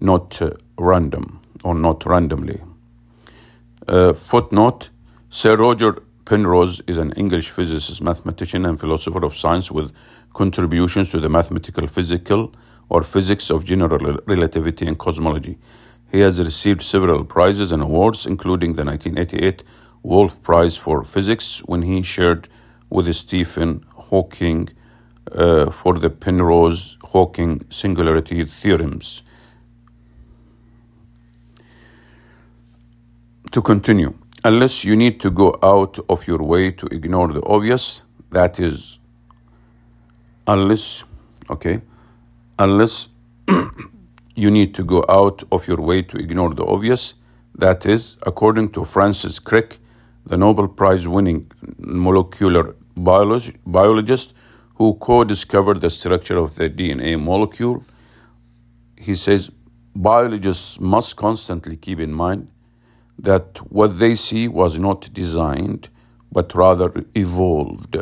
not 0.00 0.40
uh, 0.40 0.50
random 0.78 1.40
or 1.64 1.74
not 1.74 2.04
randomly. 2.06 2.60
Uh, 3.86 4.12
footnote 4.12 4.90
Sir 5.28 5.56
Roger 5.56 6.02
Penrose 6.24 6.80
is 6.86 6.96
an 6.96 7.12
English 7.12 7.50
physicist, 7.50 8.02
mathematician, 8.02 8.64
and 8.64 8.78
philosopher 8.78 9.24
of 9.24 9.36
science 9.36 9.70
with 9.70 9.92
contributions 10.32 11.10
to 11.10 11.20
the 11.20 11.28
mathematical 11.28 11.86
physical 11.86 12.52
or 12.88 13.02
physics 13.02 13.50
of 13.50 13.64
general 13.64 14.18
relativity 14.26 14.86
and 14.86 14.98
cosmology. 14.98 15.58
He 16.10 16.20
has 16.20 16.40
received 16.40 16.82
several 16.82 17.24
prizes 17.24 17.72
and 17.72 17.82
awards, 17.82 18.26
including 18.26 18.74
the 18.74 18.84
1988 18.84 19.62
Wolf 20.02 20.42
Prize 20.42 20.76
for 20.76 21.04
Physics 21.04 21.60
when 21.66 21.82
he 21.82 22.02
shared 22.02 22.48
with 22.88 23.12
Stephen 23.14 23.84
Hawking 23.94 24.70
uh, 25.32 25.70
for 25.70 25.98
the 25.98 26.10
Penrose 26.10 26.98
Hawking 27.04 27.64
singularity 27.70 28.44
theorems. 28.44 29.22
To 33.52 33.60
continue, 33.60 34.14
unless 34.44 34.84
you 34.84 34.94
need 34.94 35.20
to 35.20 35.30
go 35.30 35.58
out 35.62 35.98
of 36.08 36.26
your 36.26 36.38
way 36.38 36.70
to 36.70 36.86
ignore 36.86 37.32
the 37.32 37.42
obvious, 37.44 38.02
that 38.30 38.60
is, 38.60 39.00
unless, 40.46 41.02
okay, 41.48 41.80
unless 42.58 43.08
you 44.36 44.50
need 44.50 44.72
to 44.74 44.84
go 44.84 45.04
out 45.08 45.42
of 45.50 45.66
your 45.66 45.78
way 45.78 46.00
to 46.02 46.16
ignore 46.16 46.54
the 46.54 46.64
obvious, 46.64 47.14
that 47.54 47.84
is, 47.86 48.16
according 48.22 48.70
to 48.70 48.84
Francis 48.84 49.40
Crick, 49.40 49.78
the 50.24 50.36
Nobel 50.36 50.68
Prize 50.68 51.08
winning 51.08 51.50
molecular 51.78 52.76
biolog- 52.96 53.56
biologist 53.66 54.32
who 54.76 54.94
co 54.94 55.24
discovered 55.24 55.80
the 55.80 55.90
structure 55.90 56.38
of 56.38 56.54
the 56.54 56.70
DNA 56.70 57.20
molecule, 57.20 57.82
he 58.96 59.16
says 59.16 59.50
biologists 59.94 60.78
must 60.78 61.16
constantly 61.16 61.76
keep 61.76 61.98
in 61.98 62.12
mind 62.12 62.48
that 63.22 63.58
what 63.70 63.98
they 63.98 64.14
see 64.14 64.48
was 64.48 64.78
not 64.78 65.12
designed 65.12 65.88
but 66.32 66.54
rather 66.54 66.92
evolved. 67.14 67.96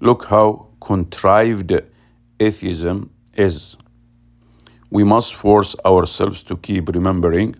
Look 0.00 0.26
how 0.26 0.68
contrived 0.80 1.72
atheism 2.38 3.10
is. 3.34 3.76
We 4.90 5.04
must 5.04 5.34
force 5.34 5.76
ourselves 5.84 6.42
to 6.44 6.56
keep 6.56 6.88
remembering. 6.88 7.56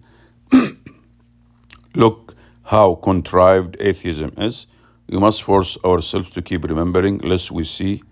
Look 1.94 2.34
how 2.64 2.94
contrived 2.94 3.76
atheism 3.78 4.32
is. 4.36 4.66
We 5.08 5.18
must 5.18 5.42
force 5.42 5.76
ourselves 5.84 6.30
to 6.30 6.42
keep 6.42 6.64
remembering 6.64 7.18
lest 7.18 7.50
we 7.50 7.64
see 7.64 8.02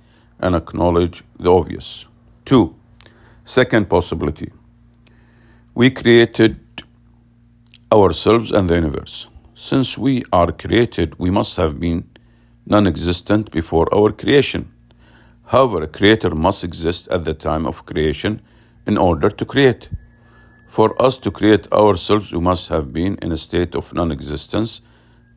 and 0.40 0.54
acknowledge 0.54 1.22
the 1.38 1.50
obvious. 1.50 2.06
Two, 2.44 2.74
second 3.44 3.88
possibility. 3.88 4.50
We 5.74 5.90
created 5.90 6.60
ourselves 7.92 8.52
and 8.52 8.68
the 8.68 8.74
universe. 8.74 9.28
Since 9.54 9.96
we 9.96 10.24
are 10.32 10.52
created, 10.52 11.18
we 11.18 11.30
must 11.30 11.56
have 11.56 11.80
been 11.80 12.04
non 12.66 12.86
existent 12.86 13.50
before 13.50 13.92
our 13.94 14.12
creation. 14.12 14.70
However, 15.46 15.82
a 15.82 15.88
creator 15.88 16.34
must 16.34 16.64
exist 16.64 17.08
at 17.08 17.24
the 17.24 17.34
time 17.34 17.66
of 17.66 17.86
creation 17.86 18.42
in 18.86 18.98
order 18.98 19.30
to 19.30 19.44
create. 19.44 19.88
For 20.66 21.00
us 21.00 21.16
to 21.18 21.30
create 21.30 21.72
ourselves, 21.72 22.30
we 22.30 22.40
must 22.40 22.68
have 22.68 22.92
been 22.92 23.16
in 23.22 23.32
a 23.32 23.38
state 23.38 23.74
of 23.74 23.94
non 23.94 24.12
existence 24.12 24.82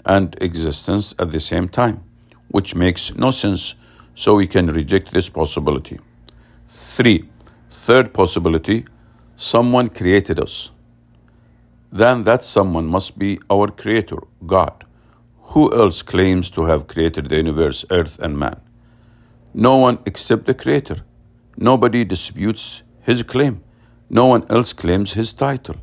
and 0.06 0.36
existence 0.42 1.16
at 1.18 1.32
the 1.32 1.40
same 1.40 1.70
time, 1.70 2.04
which 2.50 2.76
makes 2.76 3.16
no 3.16 3.32
sense, 3.32 3.76
so 4.14 4.36
we 4.36 4.48
can 4.48 4.68
reject 4.68 5.12
this 5.12 5.30
possibility. 5.30 6.00
Three, 6.70 7.30
third 7.70 8.14
possibility 8.14 8.86
someone 9.38 9.88
created 9.88 10.40
us 10.40 10.72
then 11.91 12.23
that 12.23 12.43
someone 12.43 12.88
must 12.88 13.19
be 13.19 13.39
our 13.49 13.69
Creator, 13.69 14.19
God. 14.45 14.86
Who 15.54 15.73
else 15.73 16.01
claims 16.01 16.49
to 16.51 16.65
have 16.65 16.88
created 16.88 17.30
the 17.30 17.36
universe, 17.36 17.84
earth, 17.91 18.17
and 18.19 18.39
man? 18.39 18.62
No 19.54 19.75
one 19.77 19.99
except 20.06 20.45
the 20.45 20.54
Creator. 20.54 20.97
Nobody 21.58 22.06
disputes 22.06 22.84
his 23.01 23.23
claim. 23.23 23.62
No 24.10 24.27
one 24.27 24.45
else 24.49 24.71
claims 24.71 25.13
his 25.13 25.34
title. 25.34 25.75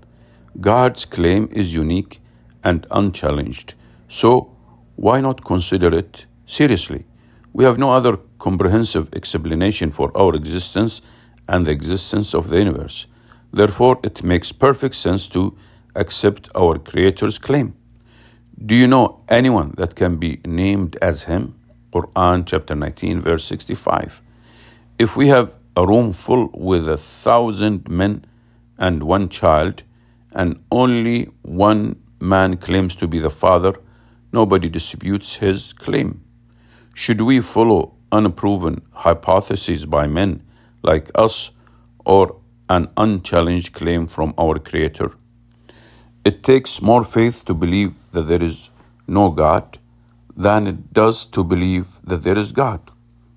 God's 0.61 1.05
claim 1.05 1.49
is 1.53 1.75
unique 1.75 2.21
and 2.65 2.87
unchallenged. 2.91 3.75
So, 4.09 4.57
why 4.97 5.21
not 5.21 5.45
consider 5.45 5.95
it 5.95 6.25
seriously? 6.47 7.05
We 7.53 7.65
have 7.65 7.79
no 7.79 7.91
other 7.91 8.19
comprehensive 8.39 9.13
explanation 9.15 9.91
for 9.91 10.11
our 10.17 10.35
existence 10.35 11.03
and 11.47 11.67
the 11.67 11.73
existence 11.73 12.35
of 12.35 12.49
the 12.49 12.59
universe. 12.59 13.07
Therefore, 13.53 14.01
it 14.03 14.23
makes 14.23 14.53
perfect 14.53 14.95
sense 14.95 15.29
to 15.29 15.57
accept 15.95 16.49
our 16.55 16.79
Creator's 16.79 17.39
claim. 17.39 17.75
Do 18.65 18.75
you 18.75 18.87
know 18.87 19.25
anyone 19.29 19.75
that 19.77 19.95
can 19.95 20.17
be 20.17 20.41
named 20.45 20.97
as 21.01 21.25
him? 21.25 21.55
Quran 21.93 22.45
chapter 22.47 22.75
19, 22.75 23.21
verse 23.21 23.45
65. 23.45 24.21
If 24.99 25.17
we 25.17 25.29
have 25.29 25.55
a 25.77 25.87
room 25.87 26.13
full 26.13 26.51
with 26.53 26.89
a 26.89 26.97
thousand 26.97 27.89
men 27.89 28.27
and 28.77 29.05
one 29.05 29.29
child, 29.29 29.83
and 30.33 30.63
only 30.71 31.31
one 31.43 31.97
man 32.21 32.57
claims 32.57 32.95
to 32.97 33.07
be 33.07 33.19
the 33.19 33.31
father, 33.31 33.73
nobody 34.33 34.69
disputes 34.69 35.37
his 35.37 35.73
claim. 35.73 36.23
Should 36.95 37.21
we 37.21 37.41
follow 37.41 37.95
unproven 38.11 38.83
hypotheses 38.93 39.87
by 39.87 40.07
men 40.07 40.43
like 40.83 41.11
us 41.15 41.53
or 42.05 42.41
an 42.69 42.89
unchallenged 42.97 43.73
claim 43.73 44.07
from 44.07 44.35
our 44.37 44.59
Creator? 44.59 45.13
It 46.25 46.43
takes 46.43 46.83
more 46.83 47.05
faith 47.05 47.45
to 47.47 47.55
believe 47.55 47.95
that 48.13 48.23
there 48.23 48.43
is 48.43 48.71
no 49.07 49.31
God 49.31 49.79
than 50.37 50.67
it 50.67 50.93
does 50.93 51.27
to 51.27 51.43
believe 51.43 52.01
that 52.05 52.23
there 52.23 52.39
is 52.39 52.53
God. 52.53 52.81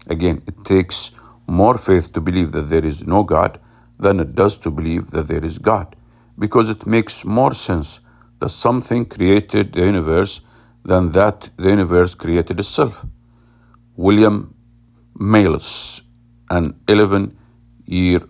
Again, 0.08 0.42
it 0.48 0.66
takes 0.66 1.12
more 1.48 1.78
faith 1.78 2.12
to 2.14 2.22
believe 2.22 2.52
that 2.52 2.70
there 2.70 2.86
is 2.86 3.06
no 3.06 3.24
God 3.24 3.60
than 4.00 4.20
it 4.20 4.36
does 4.36 4.58
to 4.58 4.72
believe 4.72 5.12
that 5.12 5.28
there 5.28 5.46
is 5.46 5.58
God, 5.58 5.96
because 6.38 6.70
it 6.70 6.86
makes 6.86 7.24
more 7.24 7.54
sense 7.54 8.00
that 8.40 8.50
something 8.50 9.06
created 9.06 9.74
the 9.74 9.82
universe 9.82 10.42
than 10.84 11.12
that 11.12 11.50
the 11.58 11.70
universe 11.70 12.16
created 12.16 12.60
itself. 12.60 13.06
William 13.96 14.56
Malus, 15.20 16.02
an 16.50 16.80
11 16.88 17.38
year 17.86 18.22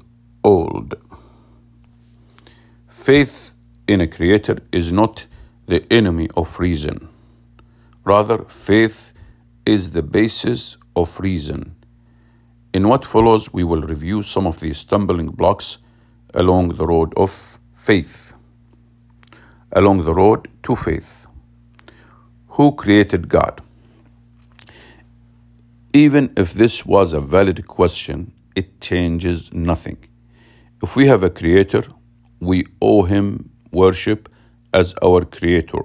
old. 0.43 0.95
Faith 2.87 3.55
in 3.91 3.99
a 3.99 4.07
creator 4.07 4.57
is 4.71 4.91
not 4.91 5.25
the 5.67 5.85
enemy 5.91 6.29
of 6.37 6.59
reason. 6.59 7.09
Rather, 8.05 8.45
faith 8.45 9.13
is 9.65 9.91
the 9.91 10.01
basis 10.01 10.77
of 10.95 11.19
reason. 11.19 11.75
In 12.73 12.87
what 12.87 13.05
follows, 13.05 13.51
we 13.51 13.65
will 13.65 13.81
review 13.81 14.23
some 14.23 14.47
of 14.47 14.61
the 14.61 14.73
stumbling 14.73 15.27
blocks 15.27 15.77
along 16.33 16.69
the 16.69 16.87
road 16.87 17.13
of 17.17 17.59
faith. 17.73 18.33
Along 19.73 20.05
the 20.05 20.13
road 20.13 20.47
to 20.63 20.75
faith. 20.75 21.27
Who 22.55 22.71
created 22.73 23.27
God? 23.27 23.61
Even 25.93 26.33
if 26.37 26.53
this 26.53 26.85
was 26.85 27.11
a 27.11 27.19
valid 27.19 27.67
question, 27.67 28.31
it 28.55 28.79
changes 28.79 29.53
nothing. 29.53 29.97
If 30.81 30.95
we 30.95 31.07
have 31.07 31.23
a 31.23 31.29
creator, 31.29 31.83
we 32.39 32.65
owe 32.81 33.03
him 33.03 33.50
worship 33.71 34.29
as 34.73 34.93
our 35.01 35.25
creator. 35.25 35.83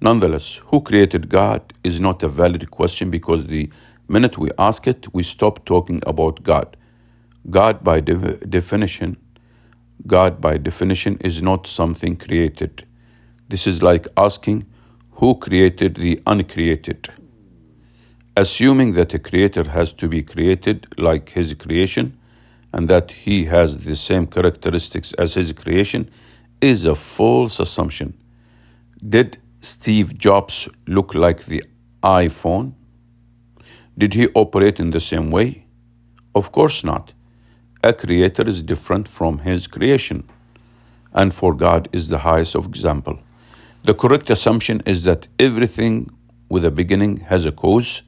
Nonetheless, 0.00 0.60
who 0.66 0.80
created 0.80 1.28
God 1.28 1.74
is 1.84 2.00
not 2.00 2.22
a 2.22 2.28
valid 2.28 2.70
question 2.70 3.10
because 3.10 3.46
the 3.46 3.70
minute 4.08 4.38
we 4.38 4.50
ask 4.58 4.86
it, 4.86 5.12
we 5.12 5.22
stop 5.22 5.64
talking 5.64 6.02
about 6.06 6.42
God. 6.42 6.76
God, 7.48 7.84
by 7.84 8.00
de- 8.00 8.38
definition, 8.46 9.16
God, 10.06 10.40
by 10.40 10.56
definition, 10.56 11.18
is 11.20 11.42
not 11.42 11.66
something 11.66 12.16
created. 12.16 12.86
This 13.48 13.66
is 13.66 13.82
like 13.82 14.06
asking 14.16 14.66
who 15.12 15.34
created 15.34 15.96
the 15.96 16.22
uncreated. 16.26 17.08
Assuming 18.36 18.94
that 18.94 19.12
a 19.12 19.18
creator 19.18 19.64
has 19.64 19.92
to 19.94 20.08
be 20.08 20.22
created 20.22 20.86
like 20.96 21.30
his 21.30 21.52
creation 21.54 22.16
and 22.72 22.88
that 22.88 23.10
he 23.10 23.44
has 23.46 23.78
the 23.78 23.96
same 23.96 24.26
characteristics 24.26 25.12
as 25.18 25.34
his 25.34 25.52
creation 25.52 26.10
is 26.60 26.86
a 26.86 26.94
false 26.94 27.58
assumption. 27.58 28.14
Did 29.06 29.38
Steve 29.60 30.18
Jobs 30.18 30.68
look 30.86 31.14
like 31.14 31.46
the 31.46 31.64
iPhone? 32.02 32.72
Did 33.96 34.14
he 34.14 34.28
operate 34.34 34.78
in 34.78 34.90
the 34.90 35.00
same 35.00 35.30
way? 35.30 35.64
Of 36.34 36.52
course 36.52 36.84
not. 36.84 37.12
A 37.82 37.92
creator 37.92 38.46
is 38.46 38.62
different 38.62 39.08
from 39.08 39.38
his 39.38 39.66
creation, 39.66 40.28
and 41.12 41.32
for 41.32 41.54
God 41.54 41.88
is 41.92 42.08
the 42.08 42.18
highest 42.18 42.54
of 42.54 42.66
example. 42.66 43.18
The 43.84 43.94
correct 43.94 44.28
assumption 44.30 44.82
is 44.84 45.04
that 45.04 45.28
everything 45.38 46.10
with 46.50 46.64
a 46.64 46.70
beginning 46.70 47.18
has 47.28 47.46
a 47.46 47.52
cause, 47.52 48.02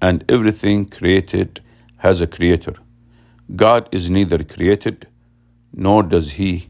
and 0.00 0.24
everything 0.28 0.84
created 0.86 1.60
has 1.98 2.20
a 2.20 2.26
creator. 2.26 2.74
God 3.56 3.88
is 3.90 4.10
neither 4.10 4.44
created 4.44 5.06
nor 5.72 6.02
does 6.02 6.32
he 6.32 6.67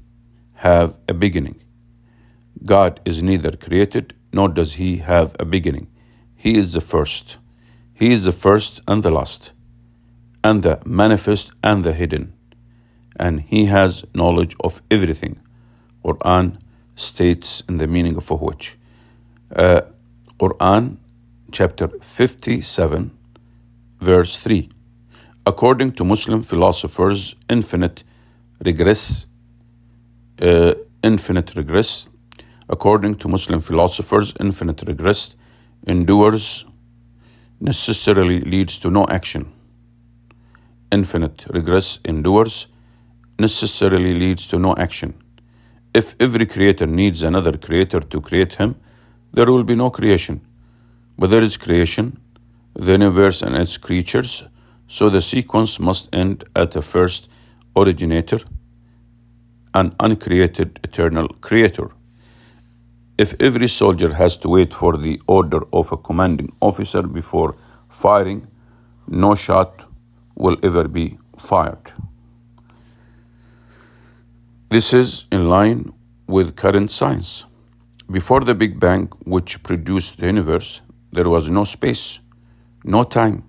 have 0.58 0.96
a 1.08 1.14
beginning. 1.14 1.62
God 2.64 3.00
is 3.04 3.22
neither 3.22 3.52
created 3.56 4.14
nor 4.32 4.48
does 4.48 4.74
he 4.74 4.98
have 4.98 5.36
a 5.38 5.44
beginning. 5.44 5.86
He 6.36 6.56
is 6.58 6.72
the 6.72 6.80
first. 6.80 7.36
He 7.92 8.12
is 8.12 8.24
the 8.24 8.32
first 8.32 8.80
and 8.86 9.02
the 9.02 9.10
last, 9.10 9.52
and 10.42 10.62
the 10.62 10.80
manifest 10.84 11.50
and 11.62 11.84
the 11.84 11.92
hidden. 11.92 12.32
And 13.18 13.40
he 13.40 13.66
has 13.66 14.04
knowledge 14.14 14.56
of 14.60 14.82
everything. 14.90 15.40
Quran 16.04 16.58
states 16.94 17.62
in 17.68 17.78
the 17.78 17.86
meaning 17.86 18.16
of 18.16 18.30
which. 18.30 18.76
Uh, 19.54 19.80
Quran 20.40 20.98
chapter 21.50 21.88
57 21.88 23.10
verse 24.00 24.36
3. 24.36 24.70
According 25.46 25.92
to 25.92 26.04
Muslim 26.04 26.42
philosophers, 26.42 27.34
infinite 27.48 28.04
regress 28.64 29.26
uh, 30.40 30.74
infinite 31.02 31.54
regress, 31.54 32.08
According 32.68 33.14
to 33.16 33.28
Muslim 33.28 33.60
philosophers, 33.62 34.34
infinite 34.38 34.82
regress 34.86 35.34
endures 35.86 36.66
necessarily 37.60 38.40
leads 38.40 38.78
to 38.78 38.90
no 38.90 39.06
action. 39.08 39.50
Infinite 40.92 41.46
regress 41.48 41.98
endures 42.04 42.66
necessarily 43.38 44.12
leads 44.12 44.46
to 44.48 44.58
no 44.58 44.74
action. 44.76 45.14
If 45.94 46.14
every 46.20 46.44
creator 46.44 46.86
needs 46.86 47.22
another 47.22 47.56
creator 47.56 48.00
to 48.00 48.20
create 48.20 48.54
him, 48.54 48.76
there 49.32 49.46
will 49.46 49.64
be 49.64 49.74
no 49.74 49.88
creation. 49.88 50.42
But 51.18 51.30
there 51.30 51.42
is 51.42 51.56
creation, 51.56 52.18
the 52.74 52.92
universe 52.92 53.40
and 53.40 53.56
its 53.56 53.78
creatures, 53.78 54.44
so 54.88 55.08
the 55.08 55.22
sequence 55.22 55.80
must 55.80 56.08
end 56.12 56.44
at 56.54 56.76
a 56.76 56.82
first 56.82 57.28
originator, 57.74 58.40
an 59.78 59.94
uncreated 60.00 60.80
eternal 60.82 61.28
creator. 61.40 61.88
If 63.16 63.34
every 63.40 63.68
soldier 63.68 64.14
has 64.14 64.36
to 64.38 64.48
wait 64.48 64.74
for 64.74 64.96
the 64.96 65.20
order 65.26 65.60
of 65.72 65.92
a 65.92 65.96
commanding 65.96 66.50
officer 66.60 67.02
before 67.02 67.54
firing, 67.88 68.46
no 69.06 69.34
shot 69.34 69.86
will 70.34 70.56
ever 70.62 70.86
be 70.88 71.18
fired. 71.36 71.92
This 74.70 74.92
is 74.92 75.26
in 75.32 75.48
line 75.48 75.92
with 76.26 76.56
current 76.56 76.90
science. 76.90 77.44
Before 78.10 78.40
the 78.40 78.54
Big 78.54 78.80
Bang, 78.80 79.06
which 79.34 79.62
produced 79.62 80.18
the 80.18 80.26
universe, 80.26 80.80
there 81.12 81.28
was 81.34 81.50
no 81.58 81.64
space, 81.64 82.18
no 82.84 83.02
time, 83.02 83.44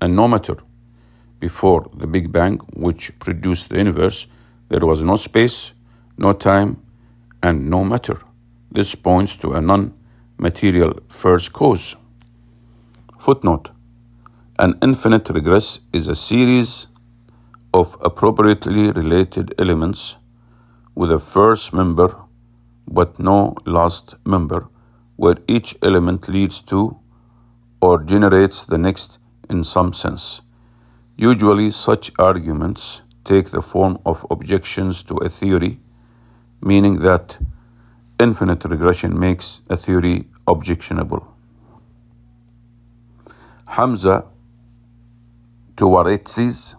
and 0.00 0.14
no 0.14 0.28
matter. 0.28 0.56
Before 1.38 1.88
the 2.02 2.06
Big 2.06 2.30
Bang, 2.30 2.58
which 2.86 3.18
produced 3.18 3.70
the 3.70 3.78
universe, 3.78 4.26
there 4.70 4.86
was 4.86 5.02
no 5.02 5.16
space, 5.16 5.72
no 6.16 6.32
time, 6.32 6.82
and 7.42 7.68
no 7.68 7.84
matter. 7.84 8.18
This 8.70 8.94
points 8.94 9.36
to 9.38 9.52
a 9.52 9.60
non 9.60 9.92
material 10.38 11.00
first 11.08 11.52
cause. 11.52 11.96
Footnote 13.18 13.70
An 14.58 14.78
infinite 14.80 15.28
regress 15.28 15.80
is 15.92 16.08
a 16.08 16.14
series 16.14 16.86
of 17.74 17.96
appropriately 18.00 18.90
related 18.90 19.54
elements 19.58 20.16
with 20.94 21.12
a 21.12 21.18
first 21.18 21.72
member 21.72 22.16
but 22.90 23.18
no 23.18 23.54
last 23.66 24.16
member, 24.26 24.68
where 25.16 25.36
each 25.46 25.76
element 25.82 26.28
leads 26.28 26.60
to 26.60 26.98
or 27.80 28.02
generates 28.02 28.64
the 28.64 28.78
next 28.78 29.18
in 29.48 29.62
some 29.64 29.92
sense. 29.92 30.42
Usually, 31.16 31.70
such 31.70 32.10
arguments 32.18 33.02
take 33.24 33.50
the 33.50 33.62
form 33.62 33.98
of 34.04 34.26
objections 34.30 35.02
to 35.04 35.16
a 35.16 35.28
theory, 35.28 35.80
meaning 36.62 37.00
that 37.00 37.38
infinite 38.18 38.64
regression 38.64 39.18
makes 39.18 39.62
a 39.68 39.76
theory 39.76 40.28
objectionable. 40.46 41.26
Hamza 43.68 44.24
Tzortzis, 45.76 46.74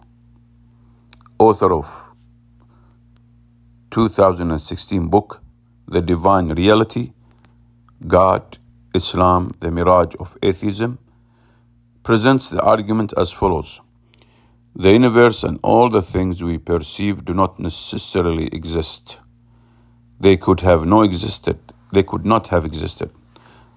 author 1.38 1.72
of 1.72 2.12
2016 3.90 5.08
book, 5.08 5.42
The 5.88 6.00
Divine 6.00 6.50
Reality, 6.50 7.12
God, 8.06 8.58
Islam, 8.94 9.50
the 9.60 9.70
Mirage 9.70 10.14
of 10.20 10.36
Atheism, 10.42 10.98
presents 12.02 12.48
the 12.48 12.60
argument 12.62 13.12
as 13.16 13.32
follows. 13.32 13.80
The 14.74 14.92
universe 14.92 15.44
and 15.44 15.58
all 15.62 15.90
the 15.90 16.00
things 16.00 16.42
we 16.42 16.56
perceive 16.56 17.26
do 17.26 17.34
not 17.34 17.60
necessarily 17.60 18.46
exist. 18.46 19.18
They 20.18 20.38
could 20.38 20.60
have 20.60 20.86
no 20.86 21.02
existed. 21.02 21.58
They 21.92 22.02
could 22.02 22.24
not 22.24 22.48
have 22.48 22.64
existed. 22.64 23.10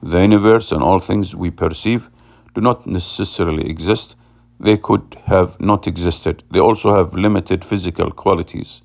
The 0.01 0.21
universe 0.21 0.71
and 0.71 0.81
all 0.81 0.99
things 0.99 1.35
we 1.35 1.51
perceive 1.51 2.09
do 2.53 2.61
not 2.61 2.87
necessarily 2.87 3.69
exist. 3.69 4.15
They 4.57 4.77
could 4.77 5.17
have 5.25 5.59
not 5.59 5.85
existed. 5.85 6.43
They 6.49 6.59
also 6.59 6.95
have 6.95 7.13
limited 7.13 7.65
physical 7.65 8.11
qualities. 8.11 8.81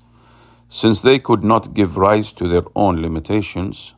Since 0.67 0.99
they 0.99 1.17
could 1.17 1.45
not 1.45 1.73
give 1.73 1.95
rise 1.95 2.33
to 2.33 2.47
their 2.49 2.63
own 2.75 3.01
limitations, 3.01 3.93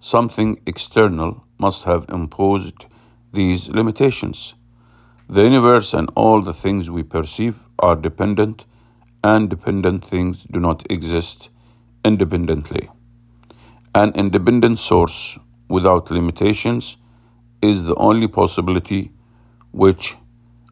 something 0.00 0.62
external 0.64 1.44
must 1.58 1.84
have 1.84 2.06
imposed 2.08 2.86
these 3.34 3.68
limitations. 3.68 4.54
The 5.30 5.44
universe 5.44 5.94
and 5.94 6.10
all 6.16 6.42
the 6.42 6.52
things 6.52 6.90
we 6.90 7.04
perceive 7.04 7.60
are 7.78 7.94
dependent, 7.94 8.64
and 9.22 9.48
dependent 9.48 10.04
things 10.04 10.42
do 10.42 10.58
not 10.58 10.84
exist 10.90 11.50
independently. 12.04 12.90
An 13.94 14.10
independent 14.16 14.80
source 14.80 15.38
without 15.68 16.10
limitations 16.10 16.96
is 17.62 17.84
the 17.84 17.94
only 17.94 18.26
possibility 18.26 19.12
which 19.70 20.16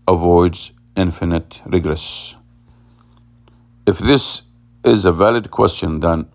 avoids 0.08 0.72
infinite 0.96 1.62
regress. 1.64 2.34
If 3.86 3.98
this 3.98 4.42
is 4.84 5.04
a 5.04 5.12
valid 5.12 5.52
question, 5.52 6.00
then 6.00 6.26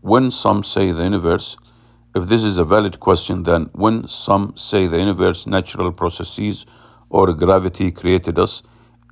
when 0.00 0.32
some 0.32 0.64
say 0.64 0.90
the 0.90 1.04
universe, 1.04 1.56
if 2.16 2.26
this 2.26 2.42
is 2.42 2.58
a 2.58 2.64
valid 2.64 2.98
question, 2.98 3.44
then 3.44 3.70
when 3.72 4.08
some 4.08 4.54
say 4.56 4.88
the 4.88 4.98
universe, 4.98 5.46
natural 5.46 5.92
processes, 5.92 6.66
or 7.10 7.32
gravity 7.34 7.90
created 7.90 8.38
us, 8.38 8.62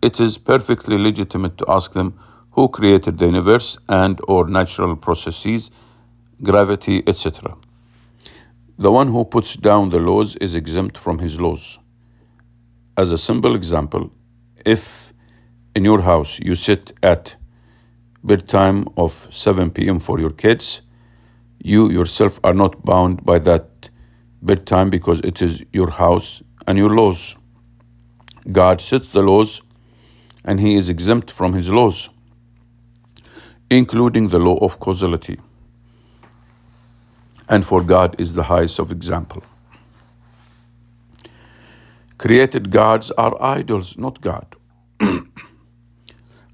it 0.03 0.21
is 0.21 0.39
perfectly 0.39 0.97
legitimate 0.97 1.59
to 1.59 1.65
ask 1.69 1.93
them 1.93 2.19
who 2.53 2.69
created 2.69 3.19
the 3.19 3.27
universe 3.27 3.79
and 3.89 4.21
or 4.27 4.49
natural 4.49 4.97
processes, 4.97 5.71
gravity, 6.43 7.03
etc. 7.07 7.57
The 8.79 8.93
one 8.93 9.09
who 9.09 9.25
puts 9.25 9.55
down 9.55 9.91
the 9.91 9.99
laws 9.99 10.37
is 10.37 10.55
exempt 10.55 10.97
from 10.97 11.19
his 11.19 11.41
laws. 11.41 11.79
As 12.97 13.13
a 13.13 13.19
simple 13.19 13.55
example, 13.55 14.11
if 14.65 15.13
in 15.75 15.85
your 15.85 16.03
house 16.03 16.39
you 16.39 16.55
sit 16.55 16.93
at 17.03 17.37
bedtime 18.23 18.89
of 18.97 19.29
7 19.31 19.71
p.m. 19.71 20.01
for 20.01 20.19
your 20.21 20.31
kids, 20.31 20.83
you 21.63 21.91
yourself 21.91 22.39
are 22.45 22.55
not 22.55 22.85
bound 22.85 23.25
by 23.25 23.39
that 23.41 23.91
bedtime 24.43 24.91
because 24.91 25.21
it 25.21 25.43
is 25.43 25.65
your 25.73 25.91
house 25.91 26.43
and 26.67 26.79
your 26.79 26.91
laws. 26.91 27.37
God 28.51 28.81
sets 28.81 29.11
the 29.11 29.23
laws 29.23 29.63
and 30.45 30.61
he 30.61 30.77
is 30.77 30.89
exempt 30.89 31.31
from 31.31 31.53
his 31.53 31.71
laws, 31.71 32.09
including 33.71 34.29
the 34.29 34.39
law 34.39 34.57
of 34.59 34.81
causality. 34.81 35.39
And 37.49 37.67
for 37.67 37.83
God 37.83 38.19
is 38.19 38.35
the 38.35 38.45
highest 38.45 38.79
of 38.79 38.91
example. 38.91 39.43
Created 42.17 42.71
gods 42.71 43.11
are 43.13 43.37
idols, 43.43 43.99
not 43.99 44.21
God. 44.21 44.57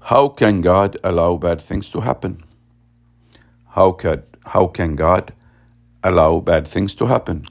How 0.01 0.27
can 0.27 0.61
God 0.61 0.97
allow 1.03 1.37
bad 1.37 1.61
things 1.61 1.89
to 1.91 2.01
happen? 2.01 2.43
How 3.69 3.91
can, 3.93 4.23
how 4.45 4.67
can 4.67 4.95
God 4.95 5.33
allow 6.03 6.39
bad 6.39 6.67
things 6.67 6.93
to 6.95 7.07
happen? 7.07 7.47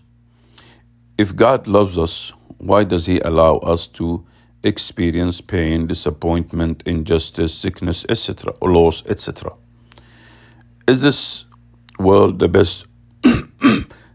If 1.18 1.34
God 1.34 1.66
loves 1.66 1.98
us, 1.98 2.32
why 2.58 2.84
does 2.84 3.06
He 3.06 3.18
allow 3.20 3.56
us 3.56 3.86
to 3.88 4.24
experience 4.64 5.40
pain, 5.40 5.86
disappointment, 5.86 6.82
injustice, 6.86 7.54
sickness, 7.54 8.04
etc., 8.08 8.52
or 8.60 8.72
loss, 8.72 9.04
etc.? 9.06 9.52
Is 10.88 11.02
this 11.02 11.44
world 11.98 12.38
the 12.38 12.48
best? 12.48 12.86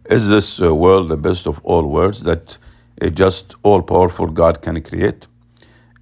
is 0.09 0.27
this 0.27 0.61
uh, 0.61 0.75
world 0.75 1.09
the 1.09 1.17
best 1.17 1.47
of 1.47 1.59
all 1.63 1.87
worlds 1.87 2.23
that 2.23 2.57
a 3.01 3.09
just, 3.09 3.55
all 3.63 3.81
powerful 3.81 4.27
God 4.27 4.61
can 4.61 4.81
create? 4.81 5.27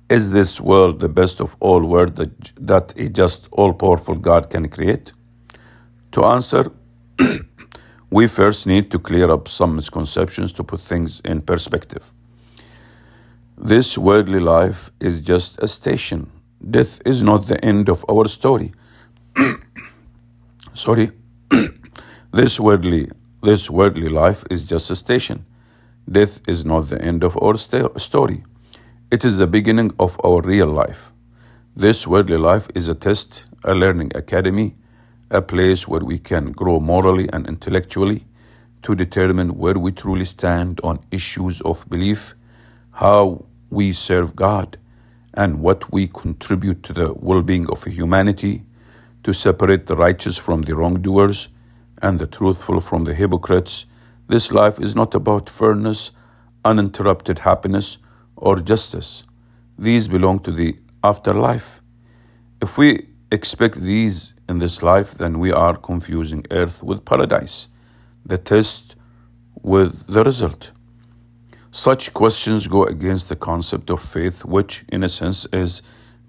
Is 0.09 0.31
this 0.31 0.61
world 0.61 0.99
the 0.99 1.09
best 1.09 1.41
of 1.41 1.55
all 1.59 1.83
worlds 1.83 2.15
that, 2.15 2.51
that 2.59 2.93
a 2.97 3.09
just 3.09 3.47
all 3.51 3.73
powerful 3.73 4.15
God 4.15 4.49
can 4.49 4.69
create? 4.69 5.11
To 6.13 6.23
answer, 6.25 6.71
we 8.09 8.27
first 8.27 8.65
need 8.65 8.89
to 8.91 8.99
clear 8.99 9.29
up 9.29 9.47
some 9.47 9.75
misconceptions 9.75 10.53
to 10.53 10.63
put 10.63 10.79
things 10.79 11.21
in 11.25 11.41
perspective. 11.41 12.11
This 13.57 13.97
worldly 13.97 14.39
life 14.39 14.91
is 14.99 15.19
just 15.21 15.57
a 15.63 15.67
station. 15.67 16.29
Death 16.69 17.01
is 17.05 17.23
not 17.23 17.47
the 17.47 17.63
end 17.65 17.89
of 17.89 18.05
our 18.07 18.27
story. 18.27 18.71
Sorry. 20.75 21.11
this 22.31 22.59
worldly 22.59 23.11
this 23.43 23.69
worldly 23.69 24.09
life 24.09 24.43
is 24.51 24.63
just 24.63 24.91
a 24.91 24.95
station. 24.95 25.45
Death 26.09 26.41
is 26.47 26.65
not 26.65 26.89
the 26.89 27.01
end 27.01 27.23
of 27.23 27.37
our 27.41 27.57
st- 27.57 27.99
story. 27.99 28.43
It 29.11 29.25
is 29.25 29.39
the 29.39 29.47
beginning 29.47 29.91
of 29.99 30.19
our 30.23 30.41
real 30.41 30.67
life. 30.67 31.11
This 31.75 32.07
worldly 32.07 32.37
life 32.37 32.67
is 32.75 32.87
a 32.87 32.95
test, 32.95 33.45
a 33.63 33.75
learning 33.75 34.11
academy, 34.15 34.75
a 35.31 35.41
place 35.41 35.87
where 35.87 36.05
we 36.05 36.19
can 36.19 36.51
grow 36.51 36.79
morally 36.79 37.27
and 37.33 37.47
intellectually 37.47 38.25
to 38.83 38.95
determine 38.95 39.57
where 39.57 39.79
we 39.79 39.91
truly 39.91 40.25
stand 40.25 40.79
on 40.83 40.99
issues 41.11 41.61
of 41.61 41.89
belief, 41.89 42.35
how 42.97 43.45
we 43.69 43.93
serve 43.93 44.35
God, 44.35 44.75
and 45.35 45.59
what 45.59 45.93
we 45.93 46.07
contribute 46.07 46.81
to 46.81 46.93
the 46.93 47.13
well 47.13 47.43
being 47.43 47.69
of 47.69 47.83
humanity, 47.83 48.63
to 49.23 49.33
separate 49.33 49.85
the 49.85 49.95
righteous 49.95 50.35
from 50.35 50.63
the 50.63 50.75
wrongdoers, 50.75 51.49
and 52.01 52.17
the 52.17 52.25
truthful 52.25 52.79
from 52.79 53.03
the 53.03 53.13
hypocrites. 53.13 53.85
This 54.27 54.51
life 54.51 54.79
is 54.79 54.95
not 54.95 55.13
about 55.13 55.47
fairness, 55.47 56.09
uninterrupted 56.65 57.39
happiness, 57.39 57.99
or 58.35 58.55
justice. 58.55 59.23
These 59.77 60.07
belong 60.07 60.39
to 60.39 60.51
the 60.51 60.79
afterlife. 61.03 61.81
If 62.63 62.79
we 62.79 63.09
expect 63.31 63.79
these 63.81 64.33
in 64.49 64.57
this 64.57 64.81
life, 64.81 65.11
then 65.11 65.37
we 65.37 65.51
are 65.51 65.77
confusing 65.77 66.47
earth 66.49 66.81
with 66.81 67.05
paradise, 67.05 67.67
the 68.25 68.39
test 68.39 68.95
with 69.61 70.07
the 70.07 70.23
result. 70.23 70.71
Such 71.77 72.11
questions 72.11 72.65
go 72.65 72.85
against 72.85 73.29
the 73.29 73.35
concept 73.35 73.91
of 73.91 74.01
faith, 74.01 74.43
which, 74.43 74.83
in 74.89 75.03
a 75.03 75.09
sense, 75.09 75.45
is 75.53 75.83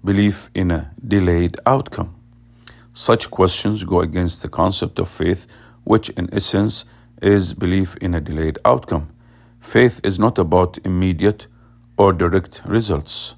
belief 0.05 0.51
in 0.53 0.69
a 0.69 0.91
delayed 1.03 1.57
outcome. 1.65 2.13
Such 2.93 3.31
questions 3.31 3.83
go 3.83 3.99
against 3.99 4.43
the 4.43 4.47
concept 4.47 4.99
of 4.99 5.09
faith, 5.09 5.47
which, 5.83 6.09
in 6.09 6.31
essence, 6.31 6.85
is 7.19 7.55
belief 7.55 7.97
in 7.97 8.13
a 8.13 8.21
delayed 8.21 8.59
outcome. 8.63 9.09
Faith 9.59 9.99
is 10.03 10.19
not 10.19 10.37
about 10.37 10.77
immediate 10.85 11.47
or 11.97 12.13
direct 12.13 12.61
results. 12.63 13.33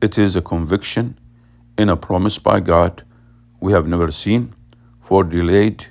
It 0.00 0.18
is 0.18 0.36
a 0.36 0.42
conviction 0.42 1.18
in 1.76 1.88
a 1.88 1.96
promise 1.96 2.38
by 2.38 2.60
God 2.60 3.02
we 3.58 3.72
have 3.72 3.88
never 3.88 4.12
seen 4.12 4.54
for 5.00 5.24
delayed 5.24 5.88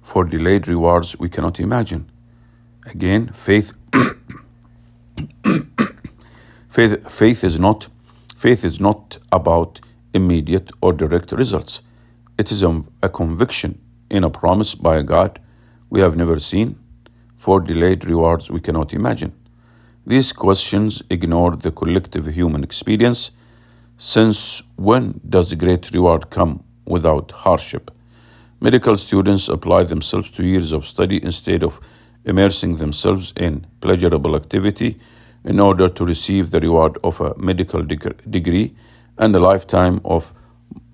for 0.00 0.22
delayed 0.22 0.68
rewards 0.68 1.18
we 1.18 1.28
cannot 1.28 1.58
imagine. 1.58 2.08
Again, 2.86 3.32
faith 3.32 3.72
faith 6.68 7.10
faith 7.10 7.44
is 7.44 7.58
not 7.58 7.88
faith 8.36 8.64
is 8.64 8.80
not 8.80 9.18
about 9.30 9.80
immediate 10.14 10.70
or 10.80 10.92
direct 10.92 11.32
results. 11.32 11.82
It 12.38 12.50
is 12.50 12.62
a, 12.62 12.82
a 13.02 13.08
conviction 13.08 13.80
in 14.10 14.24
a 14.24 14.30
promise 14.30 14.74
by 14.74 15.02
God 15.02 15.38
we 15.90 16.00
have 16.00 16.16
never 16.16 16.38
seen 16.38 16.78
for 17.36 17.60
delayed 17.60 18.04
rewards 18.04 18.50
we 18.50 18.60
cannot 18.60 18.92
imagine. 18.94 19.32
These 20.06 20.32
questions 20.32 21.02
ignore 21.10 21.56
the 21.56 21.70
collective 21.70 22.26
human 22.26 22.64
experience 22.64 23.30
since 23.98 24.62
when 24.76 25.20
does 25.28 25.54
great 25.54 25.92
reward 25.92 26.30
come 26.30 26.64
without 26.84 27.30
hardship? 27.30 27.90
Medical 28.60 28.96
students 28.96 29.48
apply 29.48 29.84
themselves 29.84 30.30
to 30.32 30.44
years 30.44 30.72
of 30.72 30.86
study 30.86 31.22
instead 31.22 31.62
of 31.62 31.80
immersing 32.24 32.76
themselves 32.76 33.32
in 33.36 33.66
pleasurable 33.80 34.36
activity 34.36 34.98
in 35.44 35.58
order 35.58 35.88
to 35.88 36.04
receive 36.04 36.50
the 36.50 36.60
reward 36.60 36.98
of 37.02 37.20
a 37.20 37.34
medical 37.36 37.82
deg- 37.82 38.30
degree 38.30 38.74
and 39.18 39.34
a 39.34 39.40
lifetime 39.40 40.00
of 40.04 40.32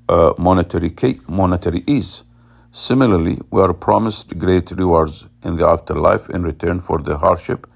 uh, 0.09 0.33
monetary, 0.39 0.93
monetary 1.29 1.85
ease. 1.87 2.25
Similarly, 2.71 3.41
we 3.51 3.61
are 3.61 3.75
promised 3.75 4.39
great 4.39 4.71
rewards 4.71 5.27
in 5.43 5.57
the 5.57 5.67
afterlife 5.67 6.29
in 6.31 6.43
return 6.43 6.81
for 6.81 6.99
the 6.99 7.19
hardship 7.19 7.67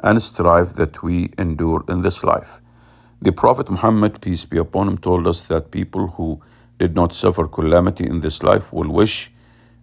and 0.00 0.22
strife 0.22 0.74
that 0.74 1.02
we 1.02 1.32
endure 1.38 1.84
in 1.88 2.02
this 2.02 2.22
life. 2.24 2.60
The 3.22 3.32
Prophet 3.32 3.70
Muhammad, 3.70 4.20
peace 4.20 4.44
be 4.44 4.58
upon 4.58 4.88
him, 4.88 4.98
told 4.98 5.26
us 5.26 5.42
that 5.44 5.70
people 5.70 6.08
who 6.08 6.40
did 6.78 6.94
not 6.94 7.14
suffer 7.14 7.46
calamity 7.46 8.04
in 8.04 8.20
this 8.20 8.42
life 8.42 8.72
will 8.72 8.90
wish 8.90 9.32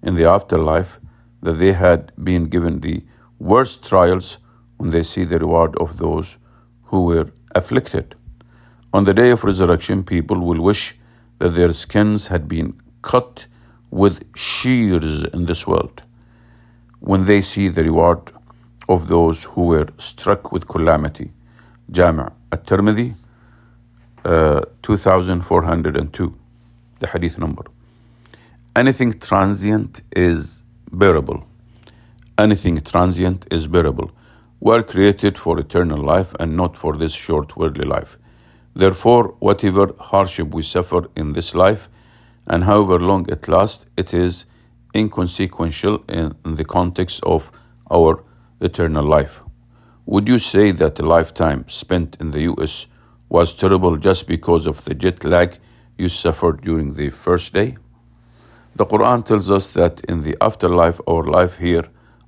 in 0.02 0.16
the 0.16 0.26
afterlife 0.26 1.00
that 1.42 1.54
they 1.54 1.74
had 1.74 2.12
been 2.22 2.46
given 2.46 2.82
the 2.82 3.04
worst 3.44 3.88
trials 3.88 4.38
when 4.78 4.92
they 4.92 5.04
see 5.04 5.24
the 5.26 5.40
reward 5.40 5.76
of 5.78 5.98
those 5.98 6.38
who 6.90 7.04
were 7.06 7.30
afflicted. 7.54 8.16
On 8.94 9.04
the 9.04 9.14
day 9.14 9.32
of 9.32 9.44
resurrection, 9.44 10.04
people 10.04 10.40
will 10.40 10.62
wish 10.62 10.96
that 11.40 11.56
their 11.56 11.74
skins 11.74 12.28
had 12.28 12.48
been 12.48 12.80
cut 13.02 13.48
with 13.92 14.24
shears 14.36 15.26
in 15.26 15.46
this 15.46 15.68
world 15.68 16.04
when 17.00 17.26
they 17.26 17.42
see 17.42 17.68
the 17.68 17.84
reward 17.84 18.32
of 18.88 19.08
those 19.08 19.44
who 19.44 19.64
were 19.74 19.88
struck 19.98 20.52
with 20.52 20.68
calamity. 20.68 21.32
Jami' 21.92 22.30
at-Tirmidhi 22.52 23.16
uh, 24.26 24.62
2402 24.82 26.34
the 27.00 27.08
hadith 27.08 27.38
number 27.38 27.64
anything 28.76 29.12
transient 29.20 30.02
is 30.16 30.64
bearable 30.92 31.46
anything 32.38 32.82
transient 32.82 33.46
is 33.52 33.68
bearable. 33.68 34.12
We 34.60 34.74
are 34.74 34.84
created 34.84 35.38
for 35.38 35.60
eternal 35.60 35.98
life 35.98 36.34
and 36.40 36.56
not 36.56 36.78
for 36.78 36.98
this 36.98 37.14
short 37.14 37.58
worldly 37.58 37.86
life. 37.86 38.18
Therefore 38.76 39.36
whatever 39.40 39.94
hardship 40.00 40.54
we 40.54 40.64
suffer 40.64 41.10
in 41.16 41.34
this 41.34 41.54
life 41.54 41.90
and 42.48 42.64
however 42.64 43.00
long 43.00 43.30
it 43.30 43.48
lasts 43.48 43.86
it 43.98 44.14
is 44.14 44.46
inconsequential 44.96 46.04
in, 46.08 46.36
the 46.44 46.66
context 46.66 47.22
of 47.24 47.52
our 47.92 48.24
eternal 48.62 49.06
life. 49.06 49.42
Would 50.06 50.28
you 50.28 50.40
say 50.40 50.72
that 50.72 51.00
a 51.00 51.06
lifetime 51.06 51.66
spent 51.68 52.18
in 52.20 52.32
the 52.32 52.42
US 52.54 52.88
was 53.30 53.56
terrible 53.56 53.98
just 53.98 54.28
because 54.28 54.66
of 54.66 54.84
the 54.86 54.94
jet 54.94 55.24
lag 55.24 55.58
you 55.98 56.10
suffered 56.10 56.62
during 56.62 56.94
the 56.94 57.10
first 57.10 57.54
day? 57.54 57.78
The 58.76 58.86
Quran 58.86 59.24
tells 59.24 59.52
us 59.52 59.68
that 59.68 60.02
in 60.06 60.24
the 60.24 60.36
afterlife, 60.42 61.00
our 61.08 61.24
life 61.24 61.58
here 61.58 61.86